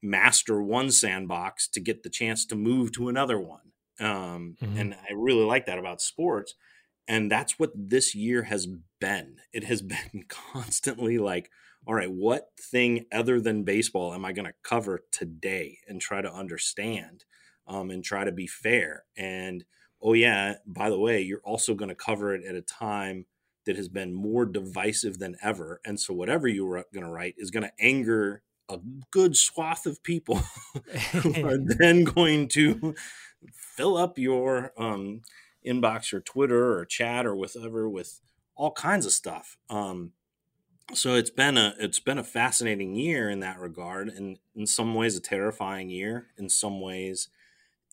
[0.00, 3.72] master one sandbox to get the chance to move to another one.
[3.98, 4.78] Um, Mhm.
[4.78, 6.54] And I really like that about sports.
[7.08, 8.68] And that's what this year has
[9.00, 9.36] been.
[9.52, 9.82] It has
[10.12, 11.50] been constantly like,
[11.86, 16.20] all right, what thing other than baseball am I going to cover today and try
[16.20, 17.24] to understand
[17.66, 19.04] um, and try to be fair?
[19.16, 19.64] And
[20.02, 23.24] oh, yeah, by the way, you're also going to cover it at a time
[23.64, 25.80] that has been more divisive than ever.
[25.84, 28.78] And so, whatever you are going to write is going to anger a
[29.10, 30.36] good swath of people
[31.12, 32.94] who are then going to
[33.52, 35.22] fill up your um,
[35.66, 38.20] inbox or Twitter or chat or whatever with
[38.56, 39.56] all kinds of stuff.
[39.70, 40.12] Um,
[40.94, 44.94] so it's been a it's been a fascinating year in that regard, and in some
[44.94, 47.28] ways a terrifying year, in some ways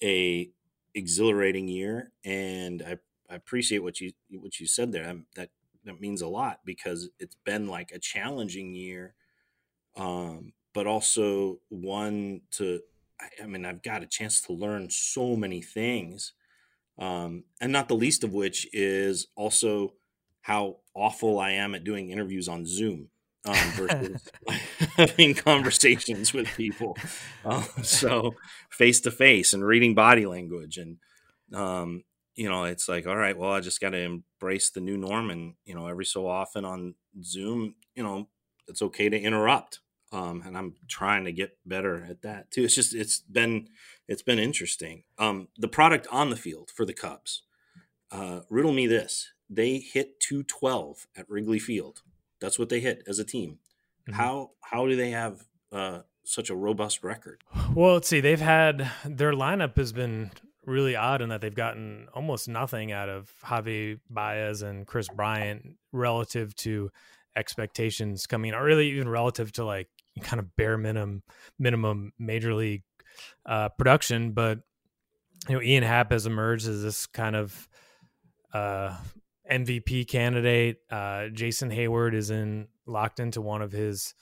[0.03, 0.51] a
[0.93, 2.11] exhilarating year.
[2.23, 2.97] And I,
[3.29, 5.21] I appreciate what you what you said there.
[5.35, 5.51] That
[5.85, 9.15] that means a lot because it's been like a challenging year,
[9.97, 12.81] um, but also one to
[13.19, 16.33] I, I mean I've got a chance to learn so many things,
[16.97, 19.93] um, and not the least of which is also
[20.41, 23.09] how awful I am at doing interviews on Zoom
[23.45, 24.29] um, versus
[24.95, 26.97] having conversations with people.
[27.43, 28.35] Um, so
[28.69, 30.97] face to face and reading body language and
[31.53, 32.03] um,
[32.35, 35.29] you know it's like all right well I just got to embrace the new norm
[35.29, 38.27] and you know every so often on Zoom you know
[38.67, 39.79] it's okay to interrupt
[40.11, 42.63] um, and I'm trying to get better at that too.
[42.63, 43.67] It's just it's been
[44.07, 45.03] it's been interesting.
[45.17, 47.43] Um, the product on the field for the Cubs.
[48.11, 52.01] Uh, riddle me this: they hit 212 at Wrigley Field.
[52.39, 53.59] That's what they hit as a team.
[54.09, 54.13] Mhm.
[54.13, 57.43] How how do they have uh, such a robust record?
[57.73, 58.19] Well, let's see.
[58.21, 60.31] They've had their lineup has been
[60.65, 65.77] really odd in that they've gotten almost nothing out of Javi Baez and Kris Bryant
[65.91, 66.89] relative to
[67.35, 69.89] expectations coming, or really even relative to like
[70.21, 71.23] kind of bare minimum
[71.59, 72.83] minimum major league
[73.45, 74.31] uh, production.
[74.31, 74.59] But
[75.49, 77.67] you know, Ian Happ has emerged as this kind of
[78.53, 78.95] uh,
[79.51, 80.77] MVP candidate.
[80.89, 84.13] Uh, Jason Heyward is in locked into one of his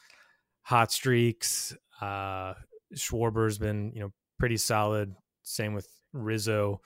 [0.62, 1.76] hot streaks.
[2.02, 2.54] Uh,
[2.96, 5.16] Schwarber's been, you know, pretty solid.
[5.44, 6.82] Same with Rizzo.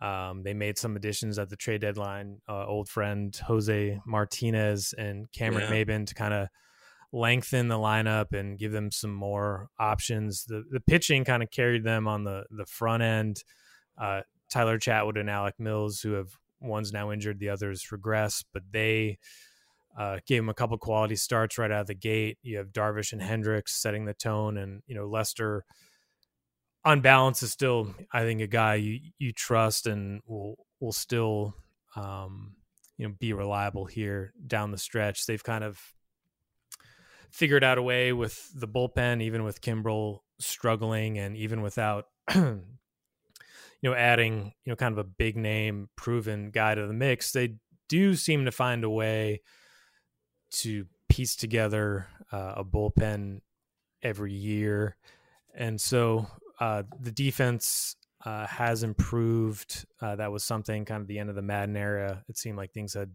[0.00, 2.40] Um, they made some additions at the trade deadline.
[2.48, 5.84] Uh, old friend Jose Martinez and Cameron Yeah.
[5.84, 6.48] Maybin to kind of
[7.12, 10.44] lengthen the lineup and give them some more options.
[10.44, 13.42] The the pitching kind of carried them on the the front end.
[13.98, 16.28] Uh, Tyler Chatwood and Alec Mills, who have
[16.60, 19.18] one's now injured, the others regressed, but they
[19.98, 22.38] uh, gave him a couple quality starts right out of the gate.
[22.42, 25.64] You have Darvish and Hendricks setting the tone, and you know Lester
[26.84, 31.54] on balance is still, I think, a guy you you trust and will will still
[31.96, 32.54] um,
[32.96, 35.26] you know be reliable here down the stretch.
[35.26, 35.80] They've kind of
[37.30, 42.62] figured out a way with the bullpen, even with Kimbrel struggling, and even without you
[43.82, 47.32] know adding you know kind of a big name proven guy to the mix.
[47.32, 47.56] They
[47.88, 49.42] do seem to find a way
[50.52, 53.40] to piece together uh, a bullpen
[54.02, 54.96] every year,
[55.54, 56.26] and so
[56.60, 59.86] uh, the defense uh, has improved.
[60.00, 62.22] Uh, that was something kind of the end of the Maddon era.
[62.28, 63.14] It seemed like things had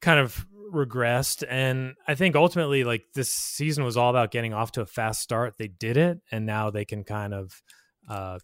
[0.00, 4.72] kind of regressed, and I think ultimately, like this season was all about getting off
[4.72, 5.54] to a fast start.
[5.58, 7.62] They did it, and now they can kind of
[8.08, 8.38] uh,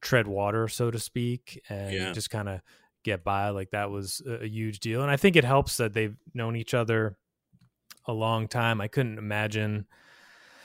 [0.00, 2.12] tread water, so to speak, and Yeah.
[2.12, 2.60] just kind of
[3.04, 3.50] get by.
[3.50, 6.56] Like that was a, a huge deal, and I think it helps that they've known
[6.56, 7.16] each other
[8.06, 8.80] a long time.
[8.80, 9.86] I couldn't imagine,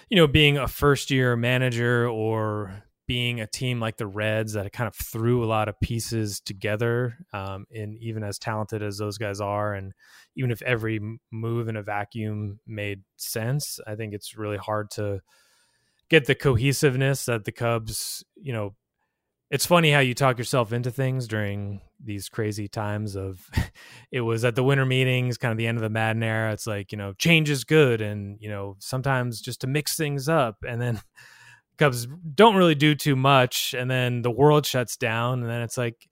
[0.09, 4.71] you know, being a first year manager or being a team like the Reds that
[4.73, 7.17] kind of threw a lot of pieces together.
[7.33, 9.93] Um, and even as talented as those guys are, and
[10.35, 10.99] even if every
[11.31, 15.21] move in a vacuum made sense, I think it's really hard to
[16.09, 18.75] get the cohesiveness that the Cubs, you know,
[19.51, 23.47] it's funny how you talk yourself into things during these crazy times of
[24.11, 26.67] it was at the winter meetings kind of the end of the maddon era it's
[26.67, 30.57] like you know change is good and you know sometimes just to mix things up
[30.67, 30.99] and then
[31.77, 35.77] cubs don't really do too much and then the world shuts down and then it's
[35.77, 36.07] like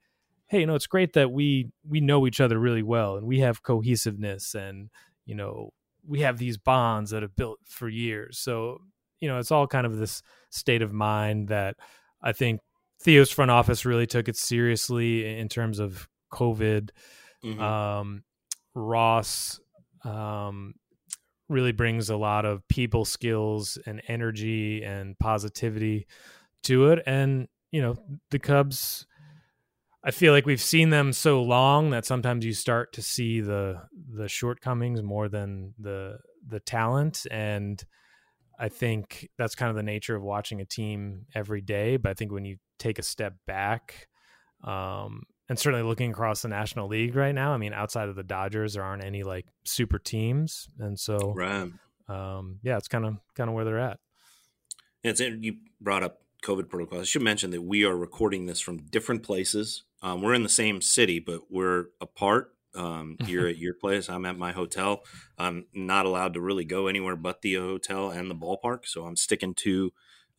[0.47, 3.39] hey you know it's great that we we know each other really well and we
[3.39, 4.89] have cohesiveness and
[5.26, 5.70] you know
[6.05, 8.80] we have these bonds that have built for years so
[9.20, 11.76] you know it's all kind of this state of mind that
[12.22, 12.59] i think
[13.03, 16.89] Theo's front office really took it seriously in terms of COVID.
[17.43, 17.59] Mhm.
[17.59, 18.24] Um,
[18.74, 19.59] Ross
[20.05, 20.74] um,
[21.49, 26.07] really brings a lot of people skills and energy and positivity
[26.63, 27.03] to it.
[27.05, 27.95] And, you know,
[28.31, 29.05] the Cubs,
[30.03, 33.81] I feel like we've seen them so long that sometimes you start to see the
[34.13, 36.17] the shortcomings more than the
[36.47, 37.25] the talent.
[37.31, 37.83] And
[38.59, 41.97] I think that's kind of the nature of watching a team every day.
[41.97, 44.07] But I think when you take a step back,
[44.63, 48.23] um, and certainly looking across the National League right now, I mean, outside of the
[48.23, 51.69] Dodgers, there aren't any like super teams, and so right.
[52.07, 53.99] um, yeah, it's kind of kind of where they're at.
[55.03, 57.01] It's you brought up COVID protocols.
[57.01, 59.83] I should mention that we are recording this from different places.
[60.01, 62.51] Um, we're in the same city, but we're apart.
[62.75, 64.09] Um, you're at your place.
[64.09, 65.03] I'm at my hotel.
[65.37, 69.17] I'm not allowed to really go anywhere but the hotel and the ballpark, so I'm
[69.17, 69.91] sticking to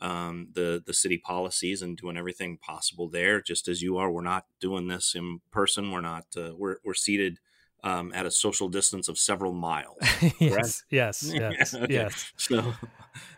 [0.05, 3.41] um, the the city policies and doing everything possible there.
[3.41, 5.91] Just as you are, we're not doing this in person.
[5.91, 6.27] We're not.
[6.37, 7.39] Uh, we're we're seated
[7.83, 9.97] um, at a social distance of several miles.
[10.39, 11.95] yes, yes, yes, okay.
[11.95, 12.33] yes.
[12.37, 12.75] So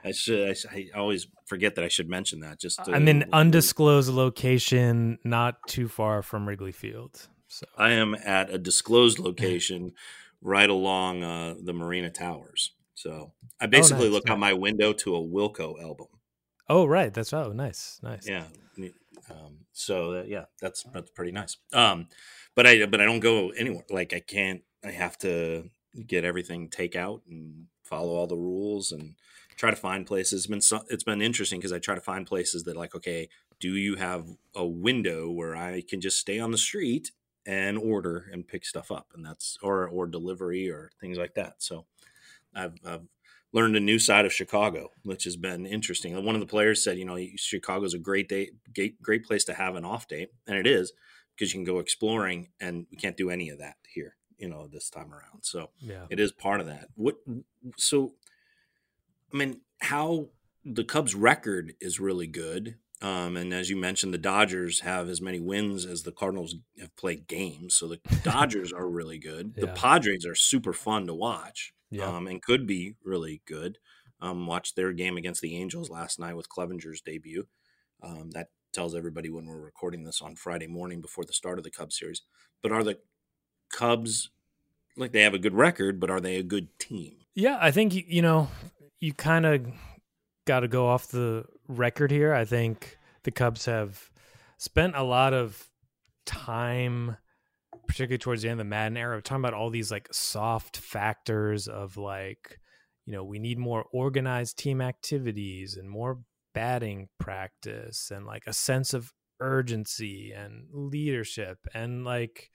[0.04, 0.56] I should.
[0.72, 2.58] I, I, always forget that I should mention that.
[2.58, 7.28] Just to, I'm in undisclosed location, not too far from Wrigley Field.
[7.46, 9.92] So I am at a disclosed location,
[10.42, 12.72] right along uh, the Marina Towers.
[12.94, 14.32] So I basically oh, nice, look nice.
[14.32, 16.08] out my window to a Wilco album.
[16.68, 17.12] Oh, right.
[17.12, 18.26] That's oh, nice, nice.
[18.26, 18.44] Yeah.
[19.30, 21.56] Um, so yeah, that's that's pretty nice.
[21.72, 22.08] Um,
[22.54, 23.84] but I but I don't go anywhere.
[23.90, 24.62] Like I can't.
[24.84, 25.70] I have to
[26.06, 29.14] get everything takeout and follow all the rules and
[29.56, 30.40] try to find places.
[30.40, 33.28] It's been so, it's been interesting because I try to find places that like okay,
[33.58, 37.10] do you have a window where I can just stay on the street
[37.46, 41.54] and order and pick stuff up, and that's or or delivery or things like that.
[41.58, 41.86] So
[42.54, 43.06] I've, I've
[43.56, 46.22] learned a new side of Chicago, which has been interesting.
[46.22, 49.54] One of the players said, you know, Chicago's a great day, great, great place to
[49.54, 50.92] have an off day, and it is
[51.34, 54.68] because you can go exploring, and we can't do any of that here, you know,
[54.68, 55.42] this time around.
[55.42, 56.04] So yeah.
[56.10, 56.88] it is part of that.
[56.96, 57.16] What?
[57.78, 58.12] So,
[59.32, 60.28] I mean, how
[60.62, 62.76] the Cubs' record is really good.
[63.00, 66.94] Um, and as you mentioned, the Dodgers have as many wins as the Cardinals have
[66.96, 67.74] played games.
[67.74, 69.54] So the Dodgers are really good.
[69.54, 72.04] The Padres are super fun to watch yeah.
[72.04, 73.78] um, and could be really good.
[74.20, 77.46] Um, watched their game against the Angels last night with Clevinger's debut.
[78.02, 81.64] Um, that tells everybody when we're recording this on Friday morning before the start of
[81.64, 82.22] the Cubs series.
[82.62, 82.98] But are the
[83.70, 84.30] Cubs
[84.96, 87.16] like they have a good record, but are they a good team?
[87.34, 88.48] Yeah, I think you know
[89.00, 89.66] you kind of
[90.46, 92.32] got to go off the record here.
[92.32, 94.10] I think the Cubs have
[94.58, 95.68] spent a lot of
[96.24, 97.16] time
[97.86, 101.68] particularly towards the end of the Maddon era, talking about all these like soft factors
[101.68, 102.58] of like,
[103.04, 106.20] you know, we need more organized team activities and more
[106.54, 111.58] batting practice and like a sense of urgency and leadership.
[111.74, 112.50] And like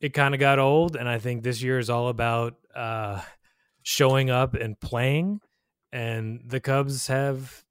[0.00, 3.18] it kind of got old and i think this year is all about uh
[3.82, 5.40] showing up and playing
[5.90, 7.64] and the cubs have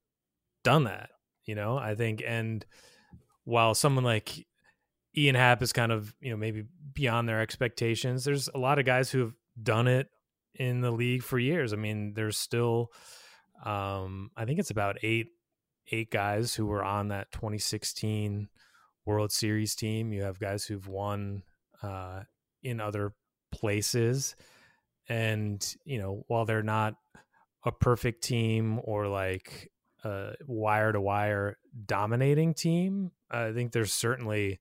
[0.63, 1.09] done that
[1.45, 1.77] you know?
[1.77, 2.65] I think and
[3.43, 4.45] while someone like
[5.17, 8.23] Ian Happ is kind of, you know, maybe beyond their expectations.
[8.23, 10.09] There's a lot of guys who have done it
[10.55, 11.73] in the league for years.
[11.73, 12.91] I mean, there's still
[13.63, 15.27] um I think it's about 8
[15.91, 18.49] 8 guys who were on that 2016
[19.05, 20.11] World Series team.
[20.11, 21.43] You have guys who've won
[21.81, 22.21] uh
[22.63, 23.13] in other
[23.51, 24.35] places
[25.07, 26.95] and, you know, while they're not
[27.63, 29.71] a perfect team or like
[30.03, 34.59] a wire to wire dominating team, I think there's certainly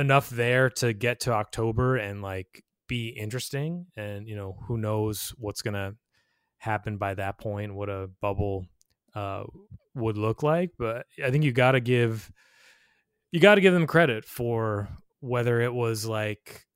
[0.00, 3.86] enough there to get to October and like be interesting.
[3.96, 5.94] And you know, who knows what's gonna
[6.58, 7.74] happen by that point?
[7.74, 8.66] What a bubble
[9.14, 9.44] uh,
[9.94, 10.70] would look like.
[10.78, 12.30] But I think you got to give
[13.32, 14.88] you got to give them credit for
[15.20, 16.66] whether it was like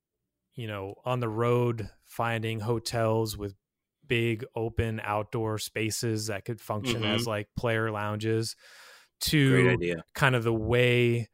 [0.55, 3.55] you know on the road finding hotels with
[4.07, 7.14] big open outdoor spaces that could function mm-hmm.
[7.14, 8.55] as like player lounges
[9.20, 9.79] to
[10.14, 11.29] kind of the way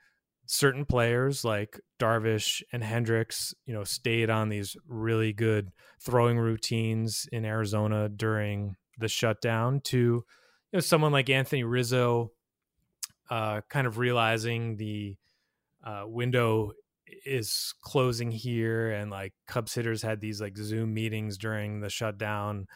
[0.53, 5.70] certain players like Darvish and Hendricks, you know, stayed on these really good
[6.01, 10.24] throwing routines in Arizona during the shutdown to you
[10.72, 12.32] know someone like Anthony Rizzo
[13.30, 15.16] uh, kind of realizing the
[15.84, 16.72] uh, window
[17.24, 22.66] is closing here and like Cubs hitters had these like Zoom meetings during the shutdown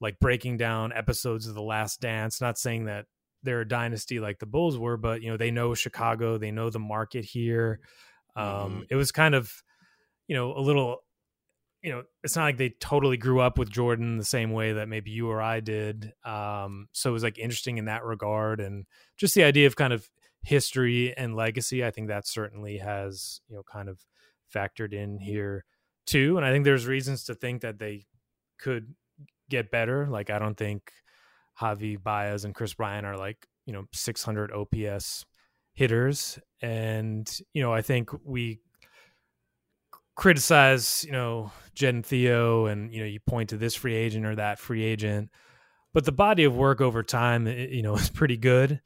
[0.00, 2.40] like breaking down episodes of the last dance.
[2.40, 3.06] Not saying that
[3.42, 6.70] they're a dynasty like the Bulls were, but you know they know Chicago, they know
[6.70, 7.80] the market here.
[8.36, 8.80] Um, mm-hmm.
[8.90, 9.52] It was kind of,
[10.28, 10.98] you know, a little,
[11.82, 14.88] you know, it's not like they totally grew up with Jordan the same way that
[14.88, 16.12] maybe you or I did.
[16.24, 18.86] Um, so it was like interesting in that regard, and
[19.16, 20.08] just the idea of kind of
[20.42, 21.84] history and legacy.
[21.84, 23.98] I think that certainly has you know kind of
[24.54, 25.64] factored in here
[26.06, 28.06] too, and I think there's reasons to think that they
[28.58, 28.94] could
[29.48, 30.06] get better.
[30.06, 30.92] Like I don't think
[31.60, 35.26] Javi Baez and Kris Bryant are like, you know, 600 OPS
[35.74, 36.38] hitters.
[36.62, 38.60] And, you know, I think we
[40.16, 44.36] criticize, you know, Jed Theo and, you know, you point to this free agent or
[44.36, 45.30] that free agent.
[45.92, 48.80] but the body of work over time, you know, is pretty good.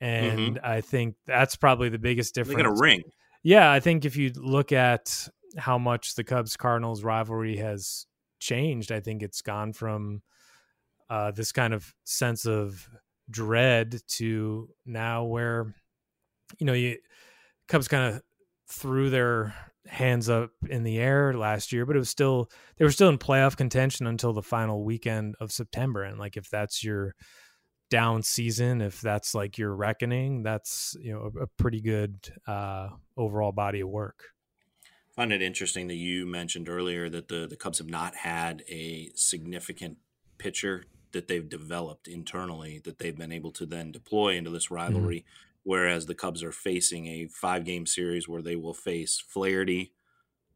[0.00, 0.66] And mm-hmm.
[0.66, 2.56] I think that's probably the biggest difference.
[2.56, 3.02] They got a ring.
[3.44, 8.06] Yeah, I think if you look at how much the Cubs Cardinals rivalry has
[8.40, 10.22] changed, I think it's gone from
[11.12, 12.88] uh, this kind of sense of
[13.28, 15.74] dread to now where
[16.58, 16.96] you know you
[17.68, 18.22] Cubs kind of
[18.66, 19.54] threw their
[19.86, 23.18] hands up in the air last year, but it was still they were still in
[23.18, 26.02] playoff contention until the final weekend of September.
[26.02, 27.14] And like if that's your
[27.90, 32.88] down season, if that's like your reckoning, that's you know a, a pretty good uh,
[33.18, 34.24] overall body of work.
[34.86, 38.64] I find it interesting that you mentioned earlier that the the Cubs have not had
[38.66, 39.98] a significant
[40.38, 44.74] pitcher that they've developed internally that they've been able to then deploy into this mm-hmm.
[44.74, 45.18] rivalry.
[45.18, 49.92] Mm-hmm whereas the Cubs are facing a five game series where they will face Flaherty,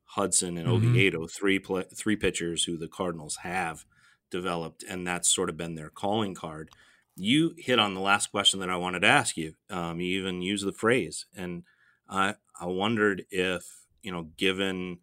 [0.05, 0.89] Hudson, and mm-hmm.
[0.89, 3.85] Oviedo, three play, three pitchers who the Cardinals have
[4.31, 6.71] developed, and that's sort of been their calling card.
[7.15, 9.55] You hit on the last question that I wanted to ask you.
[9.71, 11.63] Um, you even used the phrase, and
[12.09, 13.65] I I wondered if
[14.03, 14.99] you know, given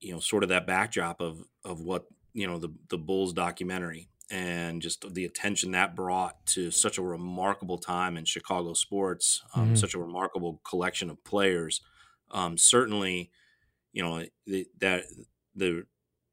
[0.00, 4.08] you know, sort of that backdrop of of what you know the the Bulls documentary
[4.30, 9.66] and just the attention that brought to such a remarkable time in Chicago sports, um,
[9.66, 9.74] mm-hmm.
[9.74, 11.82] such a remarkable collection of players.
[12.30, 13.30] Um, certainly,
[13.92, 15.04] you know the, that
[15.54, 15.84] the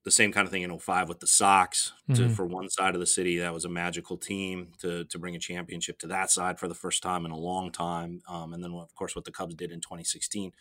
[0.05, 1.91] the same kind of thing in 05 with the Sox.
[2.07, 2.33] To, mm-hmm.
[2.33, 5.39] For one side of the city, that was a magical team to to bring a
[5.39, 8.21] championship to that side for the first time in a long time.
[8.27, 10.51] Um, and then, of course, what the Cubs did in 2016.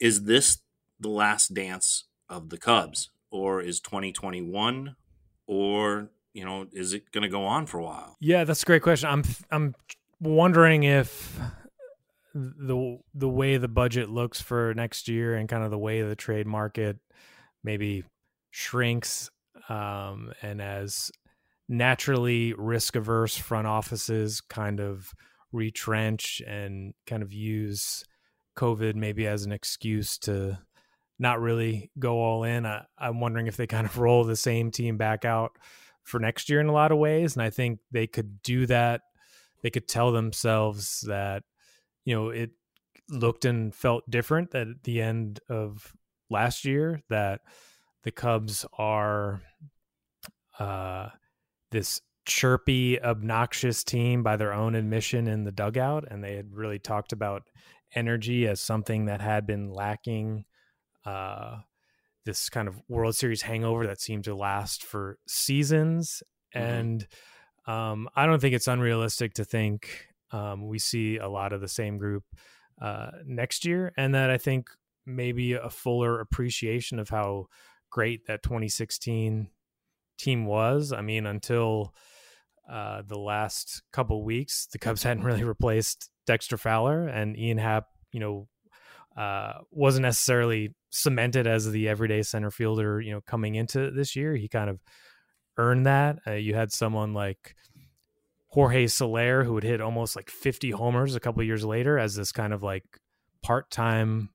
[0.00, 0.58] Is this
[0.98, 4.94] the last dance of the Cubs, or is 2021,
[5.48, 8.16] or you know, is it going to go on for a while?
[8.20, 9.08] Yeah, that's a great question.
[9.10, 9.74] I'm I'm
[10.20, 11.38] wondering if
[12.34, 16.16] the the way the budget looks for next year and kind of the way the
[16.16, 16.96] trade market
[17.64, 18.04] maybe
[18.50, 19.30] shrinks
[19.68, 21.10] um, and as
[21.68, 25.12] naturally risk averse front offices kind of
[25.52, 28.04] retrench and kind of use
[28.56, 30.58] COVID maybe as an excuse to
[31.18, 32.66] not really go all in.
[32.66, 35.52] I, I'm wondering if they kind of roll the same team back out
[36.02, 37.34] for next year in a lot of ways.
[37.34, 39.02] And I think they could do that.
[39.62, 41.42] They could tell themselves that,
[42.04, 42.50] you know, it
[43.08, 45.94] looked and felt different at the end of
[46.28, 47.40] last year, that
[48.02, 49.40] the Cubs are
[50.58, 51.08] uh,
[51.70, 56.04] this chirpy, obnoxious team by their own admission in the dugout.
[56.10, 57.44] And they had really talked about
[57.94, 60.44] energy as something that had been lacking
[61.04, 61.58] uh,
[62.24, 66.22] this kind of World Series hangover that seemed to last for seasons.
[66.54, 66.66] Mm-hmm.
[66.66, 67.06] And
[67.66, 71.68] um, I don't think it's unrealistic to think um, we see a lot of the
[71.68, 72.24] same group
[72.80, 74.68] uh, next year, and that I think
[75.06, 77.46] maybe a fuller appreciation of how
[77.90, 79.48] great that 2016
[80.18, 80.92] team was.
[80.92, 81.94] I mean, until
[82.70, 87.86] uh, the last couple weeks, the Cubs hadn't really replaced Dexter Fowler, and Ian Happ,
[88.12, 88.48] you know,
[89.16, 94.34] uh, wasn't necessarily cemented as the everyday center fielder, you know, coming into this year.
[94.34, 94.80] He kind of
[95.56, 96.18] earned that.
[96.26, 97.54] Uh, you had someone like
[98.48, 102.32] Jorge Soler who would hit almost like 50 homers a couple years later as this
[102.32, 102.84] kind of like
[103.42, 104.30] part-time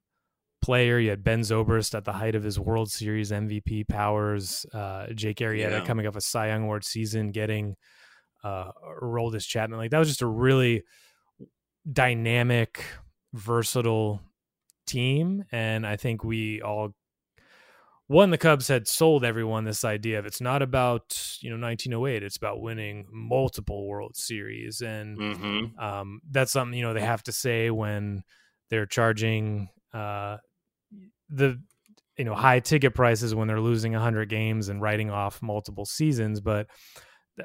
[0.62, 1.00] player.
[1.00, 4.66] You had Ben Zobrist at the height of his World Series MVP powers.
[4.74, 5.86] Uh, Jake Arrieta yeah.
[5.86, 7.76] coming off a Cy Young Award season, getting
[8.44, 8.72] uh,
[9.02, 9.80] Aroldis Chapman.
[9.80, 10.84] Like that was just a really
[11.92, 12.84] dynamic,
[13.34, 14.22] versatile
[14.90, 15.46] team.
[15.52, 16.94] And I think we all
[18.10, 22.24] one, the Cubs had sold everyone this idea of it's not about you know 1908,
[22.24, 25.80] it's about winning multiple World Series, and mm-hmm.
[25.80, 28.24] um, that's something you know they have to say when
[28.72, 30.38] they're charging uh,
[31.30, 31.62] the
[32.18, 36.42] you know high ticket prices when they're losing 100 games and writing off multiple seasons.
[36.42, 36.66] But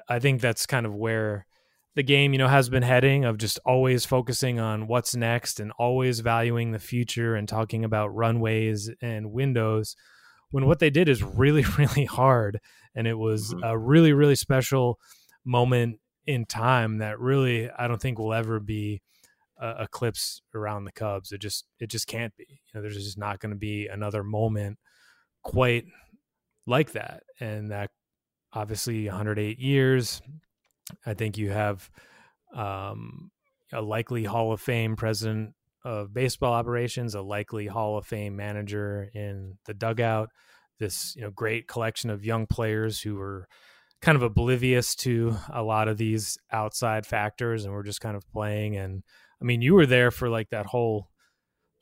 [0.08, 1.46] I think that's kind of where
[1.94, 5.72] the game, you know, has been heading of just always focusing on what's next and
[5.78, 9.94] always valuing the future and talking about runways and windows
[10.50, 12.60] when what they did is really, really hard.
[12.94, 13.64] And it was mm-hmm.
[13.64, 14.98] a really, really special
[15.44, 19.02] moment in time that really I don't think will ever be
[19.60, 21.32] uh, eclipsed around the Cubs.
[21.32, 22.46] It just it just can't be.
[22.48, 24.78] You know, there's just not going to be another moment
[25.42, 25.84] quite
[26.66, 27.22] like that.
[27.40, 27.90] And that
[28.52, 30.22] obviously 108 years
[31.04, 31.90] I think you have
[32.54, 33.30] um,
[33.72, 35.54] a likely Hall of Fame president
[35.84, 40.30] of baseball operations, a likely Hall of Fame manager in the dugout.
[40.78, 43.46] This you know great collection of young players who were
[44.02, 48.28] kind of oblivious to a lot of these outside factors and we're just kind of
[48.30, 48.76] playing.
[48.76, 49.02] And
[49.40, 51.08] I mean, you were there for like that whole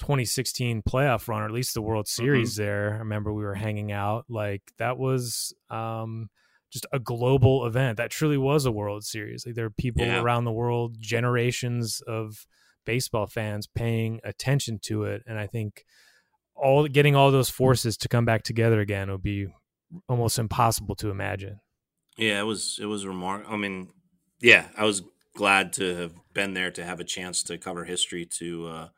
[0.01, 2.23] 2016 playoff run, or at least the World mm-hmm.
[2.23, 2.55] Series.
[2.55, 2.63] Mm-hmm.
[2.63, 4.27] There, I remember we were hanging out.
[4.29, 5.55] Like that was.
[5.71, 6.29] um
[6.73, 9.45] just a global event that truly was a World Series.
[9.45, 10.23] Like there are people Yeah.
[10.23, 12.47] around the world, generations of
[12.87, 15.85] baseball fans paying attention to it, and I think
[16.55, 19.49] all getting all those forces to come back together again would be
[20.09, 21.61] almost impossible to imagine.
[22.17, 23.53] Yeah, it was it was remarkable.
[23.55, 23.93] I mean,
[24.41, 25.03] yeah, I was
[25.35, 28.89] glad to have been there to have a chance to cover history to uh,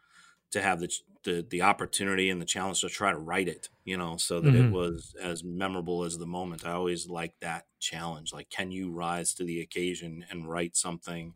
[0.50, 0.88] to have the,
[1.24, 3.68] the the opportunity and the challenge to try to write it.
[3.84, 4.54] You know, so that Mhm.
[4.54, 6.66] it was as memorable as the moment.
[6.66, 8.32] I always like that challenge.
[8.32, 11.34] Like, can you rise to the occasion and write something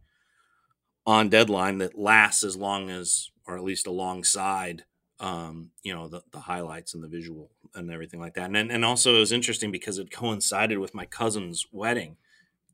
[1.07, 4.85] on deadline that lasts as long as, or at least alongside,
[5.21, 8.55] um, you know, the, the highlights and the visual and everything like that.
[8.55, 12.17] And and also it was interesting because it coincided with my cousin's wedding.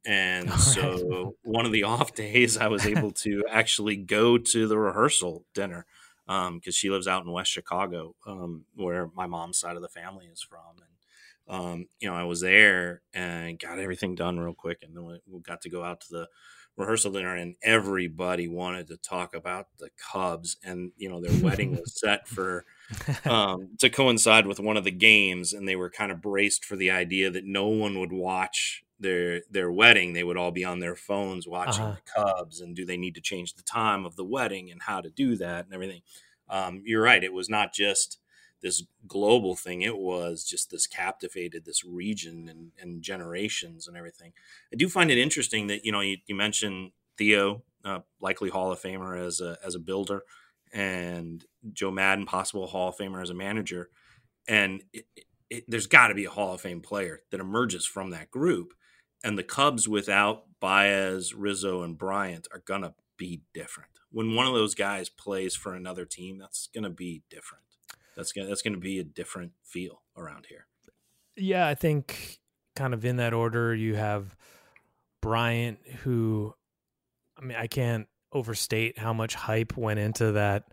[0.07, 0.95] And All right.
[0.99, 5.47] so one of the off days I was able to actually go to the rehearsal
[5.55, 5.87] dinner
[6.27, 10.27] because she lives out in West Chicago, um, where my mom's side of the family
[10.27, 10.61] is from.
[10.77, 14.79] And, um, you know, I was there and got everything done real quick.
[14.83, 16.29] And then we, we got to go out to the
[16.77, 21.73] rehearsal dinner and everybody wanted to talk about the Cubs and, you know, their wedding
[21.73, 22.65] was set for
[23.25, 26.77] um, to coincide with one of the games, and they were kind of braced for
[26.77, 30.15] the idea that no one would watch their their wedding.
[30.15, 31.97] They would all be on their phones watching Uh-huh.
[31.97, 35.01] the Cubs, and do they need to change the time of the wedding and how
[35.03, 36.03] to do that and everything.
[36.49, 38.19] Um, you're right; it was not just
[38.63, 44.33] this global thing; it was just this captivated this region and, and generations and everything.
[44.73, 48.73] I do find it interesting that you know you, you mentioned Theo, uh, likely Hall
[48.73, 50.25] of Famer as a as a builder,
[50.73, 53.91] and Joe Maddon, possible Hall of Famer as a manager,
[54.49, 55.07] and it,
[55.51, 58.75] it, there's got to be a Hall of Fame player that emerges from that group.
[59.25, 63.91] And the Cubs without Baez, Rizzo, and Bryant are gonna be different.
[64.11, 67.65] When one of those guys plays for another team, that's gonna be different.
[68.17, 70.67] That's gonna that's gonna be a different feel around here.
[71.37, 72.39] Yeah, I think
[72.77, 74.37] kind of in that order, you have
[75.21, 76.55] Bryant, who,
[77.39, 80.65] I mean, I can't overstate how much hype went into that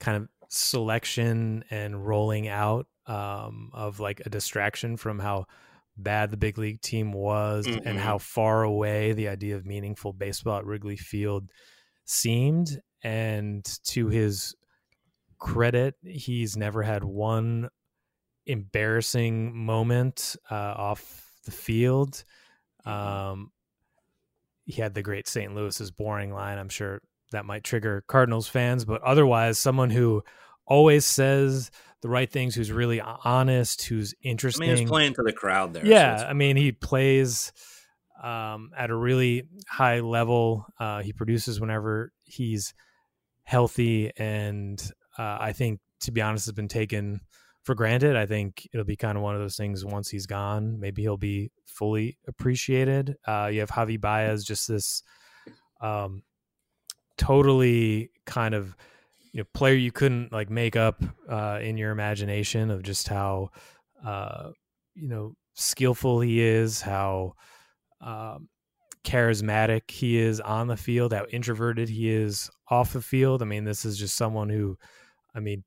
[0.00, 5.46] kind of selection and rolling out um, of like a distraction from how
[5.98, 7.82] bad the big league team was Mhm.
[7.84, 11.50] and how far away the idea of meaningful baseball at Wrigley Field
[12.04, 12.80] seemed.
[13.02, 14.54] And to his
[15.38, 17.68] credit, he's never had one
[18.46, 22.24] embarrassing moment uh, off the field.
[22.84, 23.52] Um,
[24.64, 25.54] he had the great St.
[25.54, 26.58] Louis's boring line.
[26.58, 27.00] I'm sure
[27.32, 30.22] that might trigger Cardinals fans, but otherwise, someone who
[30.68, 31.70] always says
[32.02, 34.68] the right things, who's really honest, who's I interesting.
[34.68, 35.84] mean, he's playing to the crowd there.
[35.84, 37.52] Yeah, it's- I mean, he plays
[38.22, 40.66] um, at a really high level.
[40.78, 42.74] Uh, he produces whenever he's
[43.42, 44.80] healthy, and
[45.18, 47.20] uh, I think, to be honest, has been taken
[47.62, 48.16] for granted.
[48.16, 49.84] I think it'll be kind of one of those things.
[49.84, 53.16] Once he's gone, maybe he'll be fully appreciated.
[53.26, 55.02] Uh, you have Javi Baez, just this
[55.80, 56.22] um,
[57.16, 58.76] totally kind of
[59.32, 63.50] you know player you couldn't like make up uh, in your imagination of just how
[64.04, 64.50] uh,
[64.94, 67.34] you know skillful he is, how
[68.00, 68.48] um,
[69.04, 73.42] charismatic he is on the field, how introverted he is off the field.
[73.42, 74.78] I mean, this is just someone who,
[75.34, 75.64] I mean,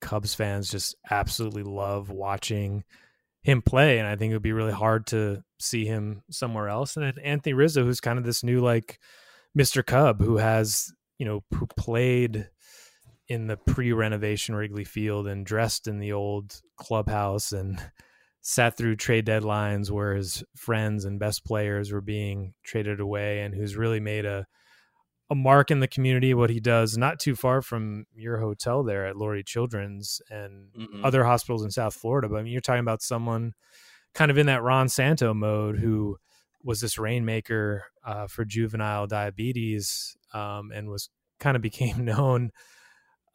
[0.00, 2.84] Cubs fans just absolutely love watching
[3.42, 6.96] him play, and I think it would be really hard to see him somewhere else.
[6.96, 8.98] And Anthony Rizzo, who's kind of this new like
[9.56, 9.84] Mr.
[9.84, 12.48] Cub, who has you know who played
[13.28, 17.80] in the pre-renovation Wrigley Field and dressed in the old clubhouse and
[18.42, 23.54] sat through trade deadlines where his friends and best players were being traded away and
[23.54, 24.46] who's really made a
[25.30, 29.06] a mark in the community what he does not too far from your hotel there
[29.06, 31.02] at Lurie Children's and Mhm.
[31.02, 33.54] other hospitals in South Florida but I mean you're talking about someone
[34.12, 36.18] kind of in that Ron Santo mode who
[36.62, 41.08] was this rainmaker uh, for juvenile diabetes um, and was
[41.40, 42.50] kind of became known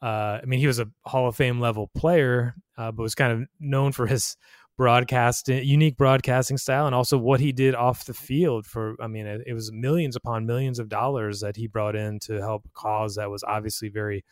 [0.02, 3.32] uh, I mean, he was a Hall of Fame level player, uh, but was kind
[3.32, 4.36] of known for his
[4.76, 8.64] broadcasting, unique broadcasting style, and also what he did off the field.
[8.64, 12.18] For I mean, it, it was millions upon millions of dollars that he brought in
[12.20, 14.24] to help a cause that was obviously very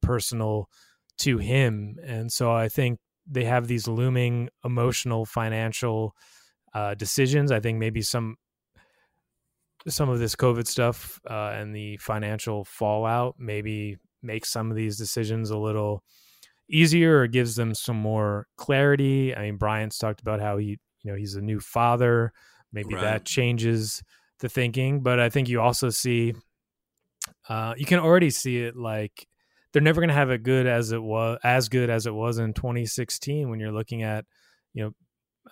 [0.00, 0.70] personal
[1.18, 1.96] to him.
[2.02, 6.14] And so I think they have these looming emotional, financial
[6.72, 7.52] uh, decisions.
[7.52, 8.36] I think maybe some
[9.86, 14.96] some of this COVID stuff uh, and the financial fallout maybe makes some of these
[14.96, 16.02] decisions a little
[16.68, 19.34] easier or gives them some more clarity.
[19.34, 22.32] I mean, Bryant's talked about how he, you know, he's a new father.
[22.72, 23.02] Maybe Right.
[23.02, 24.02] that changes
[24.40, 26.34] the thinking, but I think you also see,
[27.48, 29.26] uh, you can already see it like
[29.72, 32.38] they're never going to have it good as it was, as good as it was
[32.38, 34.24] in 2016 when you're looking at,
[34.72, 34.90] you know,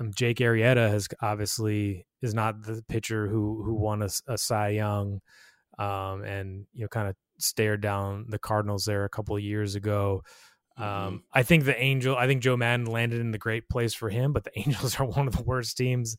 [0.00, 4.70] um, Jake Arrieta has obviously is not the pitcher who who won a, a Cy
[4.70, 5.20] Young,
[5.78, 9.74] um, and you know kind of stared down the Cardinals there a couple of years
[9.74, 10.22] ago.
[10.76, 11.16] Um, mm-hmm.
[11.32, 14.32] I think the Angel, I think Joe Maddon landed in the great place for him,
[14.32, 16.16] but the Angels are one of the worst teams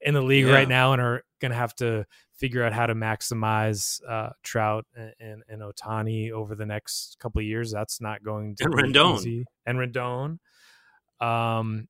[0.00, 0.54] in the league yeah.
[0.54, 4.86] right now and are going to have to figure out how to maximize uh, Trout
[4.94, 7.72] and, and, and, Ohtani over the next couple of years.
[7.72, 9.16] That's not going to and be Rendon.
[9.16, 9.44] easy.
[9.64, 10.38] And Rendon.
[11.20, 11.88] Um,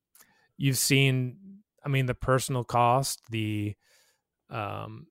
[0.56, 1.36] you've seen,
[1.84, 3.74] I mean, the personal cost, the
[4.48, 5.08] um,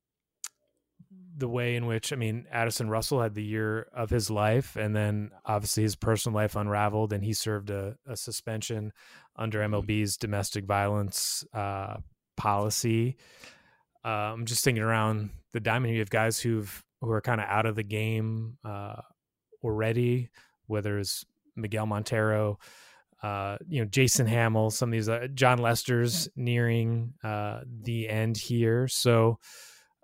[1.38, 4.96] the way in which I mean Addison Russell had the year of his life, and
[4.96, 8.92] then obviously his personal life unraveled, and he served a, a suspension
[9.36, 10.22] under MLB's mm-hmm.
[10.22, 11.98] domestic violence uh,
[12.38, 13.18] policy.
[14.04, 15.94] Uh, I'm just thinking around the diamond.
[15.94, 19.02] You have guys who've who are kind of out of the game uh,
[19.64, 20.30] already,
[20.68, 21.26] whether it's
[21.56, 22.60] Miguel Montero,
[23.24, 28.38] uh, you know, Jason Hammel, some of these uh, Jon Lester's nearing uh, the end
[28.38, 28.88] here.
[28.88, 29.40] So,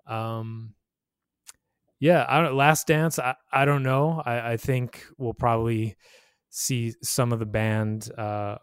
[0.07, 0.73] um,
[2.01, 3.19] yeah, I don't, Last Dance.
[3.19, 4.23] I, I don't know.
[4.25, 5.95] I, I think we'll probably
[6.49, 8.57] see some of the band uh,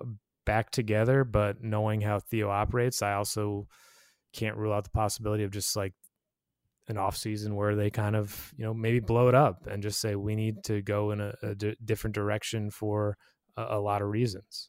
[0.44, 3.68] back together, but knowing how Theo operates, I also
[4.32, 5.94] can't rule out the possibility of just like
[6.88, 10.00] an off season where they kind of you know maybe blow it up and just
[10.00, 13.16] say we need to go in a, a d- different direction for
[13.56, 14.68] a, a lot of reasons.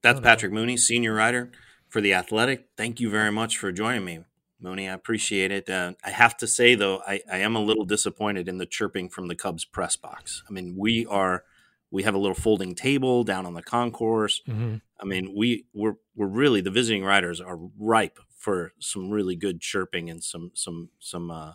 [0.00, 1.52] That's Patrick Mooney, senior writer
[1.86, 2.68] for the Athletic.
[2.78, 4.20] Thank you very much for joining me.
[4.60, 5.68] Mooney, I appreciate it.
[5.68, 9.08] Uh, I have to say, though, I, I, am a little disappointed in the chirping
[9.10, 10.42] from the Cubs press box.
[10.48, 11.44] I mean, we are
[11.90, 14.42] we have a little folding table down on the concourse.
[14.48, 14.76] Mm-hmm.
[15.00, 19.60] I mean, we we're we're really the visiting writers are ripe for some really good
[19.60, 21.52] chirping and some some some uh,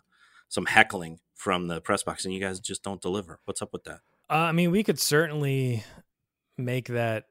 [0.48, 3.40] some heckling from the press box, and you guys just don't deliver.
[3.46, 4.02] What's up with that?
[4.30, 5.84] Uh, I mean, we could certainly
[6.58, 7.26] make that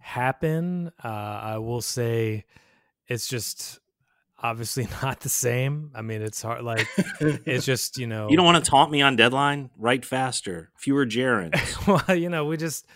[0.00, 0.92] happen.
[1.02, 2.44] Uh, I will say,
[3.06, 3.80] it's just
[4.40, 5.90] obviously not the same.
[5.94, 6.62] I mean, it's hard.
[6.62, 6.86] Like,
[7.20, 9.70] it's just you know, you don't want to taunt me on deadline.
[9.76, 11.86] Write faster, fewer gerunds.
[12.08, 12.86] well, you know, we just.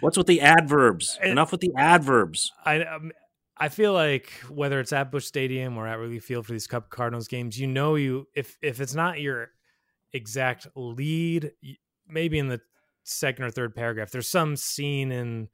[0.00, 1.18] What's with the adverbs?
[1.22, 2.52] It, Enough with the adverbs.
[2.64, 3.12] I um,
[3.58, 6.88] I feel like whether it's at Busch Stadium or at Wrigley Field for these Cup
[6.88, 9.50] Cardinals games, you know, you if if it's not your
[10.12, 11.52] exact lead,
[12.08, 12.60] maybe in the
[13.04, 15.48] second or third paragraph, there's some scene in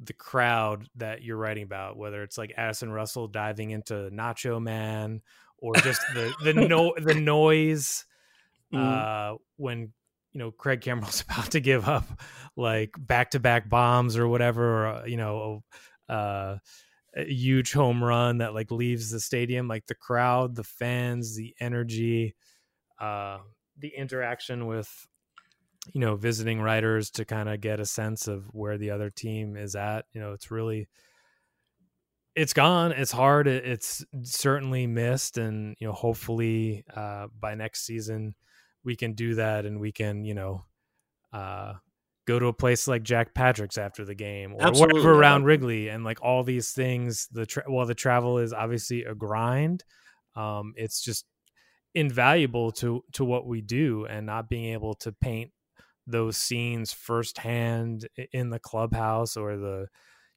[0.00, 5.22] the crowd that you're writing about, whether it's like Addison Russell diving into Nacho Man
[5.58, 8.04] or just the the no the noise
[8.72, 8.78] mm.
[8.78, 9.92] uh, when
[10.32, 12.04] you know Craig Kimbrel's about to give up
[12.56, 15.62] like back to back bombs or whatever, or uh, you know.
[16.08, 16.56] Uh,
[17.16, 21.54] a huge home run that like leaves the stadium like the crowd the fans the
[21.58, 22.34] energy
[23.00, 23.38] uh
[23.78, 25.07] the interaction with
[25.92, 29.56] you know, visiting writers to kind of get a sense of where the other team
[29.56, 30.04] is at.
[30.12, 30.88] You know, it's really
[32.34, 32.92] it's gone.
[32.92, 33.48] It's hard.
[33.48, 38.34] It's certainly missed, and you know, hopefully uh, by next season
[38.84, 40.64] we can do that, and we can you know
[41.32, 41.74] uh,
[42.26, 45.00] go to a place like Jack Patrick's after the game, or Absolutely.
[45.00, 47.28] whatever around Wrigley, and like all these things.
[47.32, 49.82] The tra- well, the travel is obviously a grind.
[50.36, 51.26] Um, it's just
[51.94, 55.50] invaluable to to what we do, and not being able to paint
[56.08, 59.86] those scenes firsthand in the clubhouse or the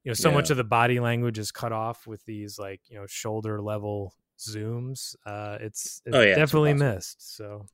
[0.03, 0.35] you know so yeah.
[0.35, 4.13] much of the body language is cut off with these like you know shoulder level
[4.39, 7.65] zooms uh it's, it's oh, yeah, definitely it's missed so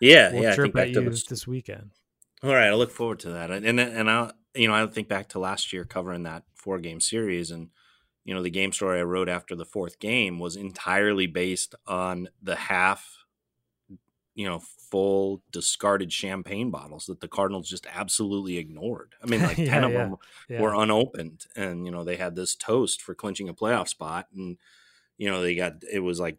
[0.00, 1.24] yeah we'll yeah chirp at you the...
[1.28, 1.90] this weekend
[2.42, 5.28] all right i look forward to that and and i you know i think back
[5.28, 7.70] to last year covering that four game series and
[8.24, 12.28] you know the game story i wrote after the fourth game was entirely based on
[12.42, 13.21] the half
[14.34, 19.14] you know, full discarded champagne bottles that the Cardinals just absolutely ignored.
[19.22, 20.16] I mean, like yeah, 10 of yeah, them
[20.48, 20.60] yeah.
[20.60, 24.26] were unopened and, you know, they had this toast for clinching a playoff spot.
[24.34, 24.58] And,
[25.18, 26.38] you know, they got, it was like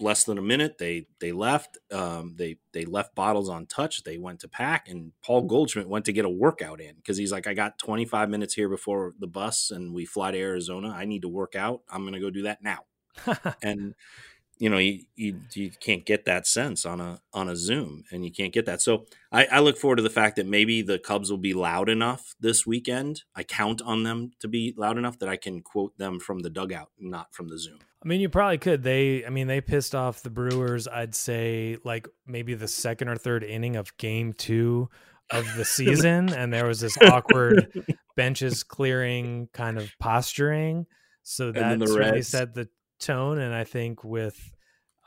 [0.00, 0.78] less than a minute.
[0.78, 4.02] They, they left, um, they, they left bottles on touch.
[4.02, 7.32] They went to pack and Paul Goldschmidt went to get a workout in because he's
[7.32, 10.88] like, I got 25 minutes here before the bus and we fly to Arizona.
[10.88, 11.82] I need to work out.
[11.90, 12.80] I'm going to go do that now.
[13.62, 13.94] and,
[14.60, 18.24] you know you, you, you can't get that sense on a on a zoom and
[18.24, 18.80] you can't get that.
[18.80, 21.88] So I, I look forward to the fact that maybe the cubs will be loud
[21.88, 25.96] enough this weekend i count on them to be loud enough that i can quote
[25.98, 27.78] them from the dugout not from the zoom.
[28.04, 28.82] I mean you probably could.
[28.82, 33.16] They i mean they pissed off the brewers i'd say like maybe the second or
[33.16, 34.88] third inning of game two
[35.30, 37.72] of the season and there was this awkward
[38.20, 40.84] benches clearing kind of posturing.
[41.22, 42.68] So that really set the
[43.00, 44.52] tone, and I think with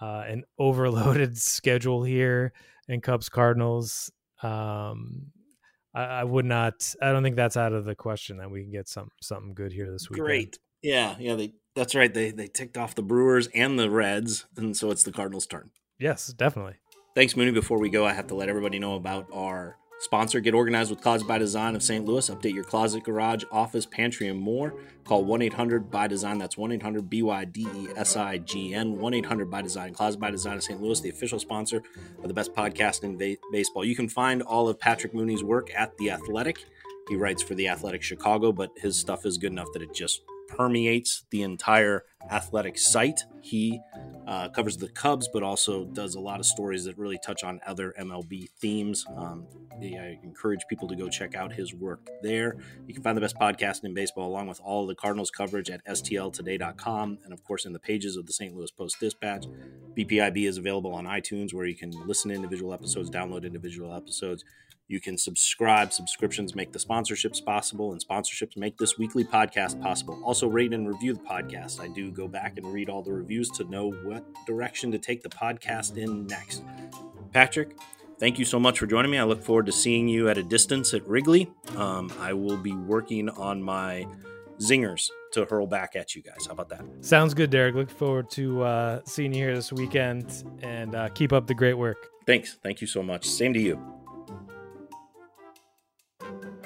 [0.02, 2.53] uh, an overloaded schedule here
[2.88, 4.11] in Cubs Cardinals,
[4.41, 5.28] um,
[5.94, 6.94] I, I, would not.
[7.02, 9.72] I don't think that's out of the question that we can get some something good
[9.72, 10.20] here this week.
[10.20, 10.60] Great.
[10.82, 12.14] Yeah, yeah, they that's right.
[12.14, 15.72] They they ticked off the Brewers and the Reds, and so it's the Cardinals' turn.
[15.98, 16.76] Yes, definitely.
[17.15, 17.52] Thanks, Mooney.
[17.52, 20.40] Before we go, I have to let everybody know about our sponsor.
[20.40, 22.06] Get organized with Closet by Design of St.
[22.06, 22.30] Louis.
[22.30, 24.76] Update your closet, garage, office, pantry, and more.
[25.06, 26.38] Call 1 800 by Design.
[26.38, 29.00] That's 1 800 B Y D E S I G N.
[29.00, 29.94] 1 800 by Design.
[29.94, 30.82] Closet by Design of St.
[30.82, 31.82] Louis, the official sponsor
[32.22, 33.86] of the best podcast in ba- baseball.
[33.86, 36.66] You can find all of Patrick Mooney's work at The Athletic.
[37.10, 40.22] He writes for The Athletic Chicago, but his stuff is good enough that it just
[40.48, 43.26] permeates the entire athletic site.
[43.41, 43.80] He
[44.28, 47.60] uh, covers the Cubs, but also does a lot of stories that really touch on
[47.66, 49.06] other MLB themes.
[49.16, 49.45] Um,
[49.82, 52.56] I encourage people to go check out his work there.
[52.88, 55.86] You can find the best podcast in baseball along with all the Cardinals coverage at
[55.86, 58.56] stltoday.com and, of course, in the pages of the St.
[58.56, 59.45] Louis Post Dispatch.
[59.98, 64.44] BPIB is available on iTunes where you can listen to individual episodes, download individual episodes.
[64.88, 65.94] You can subscribe.
[65.94, 70.22] Subscriptions make the sponsorships possible, and sponsorships make this weekly podcast possible.
[70.26, 71.80] Also, rate and review the podcast.
[71.80, 75.24] I do go back and read all the reviews to know what direction to take
[75.24, 76.64] the podcast in next.
[77.32, 77.78] Patrick,
[78.20, 79.18] thank you so much for joining me.
[79.18, 81.50] I look forward to seeing you at a distance at Wrigley.
[81.78, 84.06] Um, I will be working on my
[84.60, 86.46] zingers to hurl back at you guys.
[86.46, 86.84] How about that?
[87.02, 87.74] Sounds good, Derrick.
[87.74, 91.74] Look forward to uh, seeing you here this weekend and uh, keep up the great
[91.74, 92.10] work.
[92.28, 92.58] Thanks.
[92.62, 93.26] Thank you so much.
[93.28, 94.03] Same to you.
[96.24, 96.62] Thank you.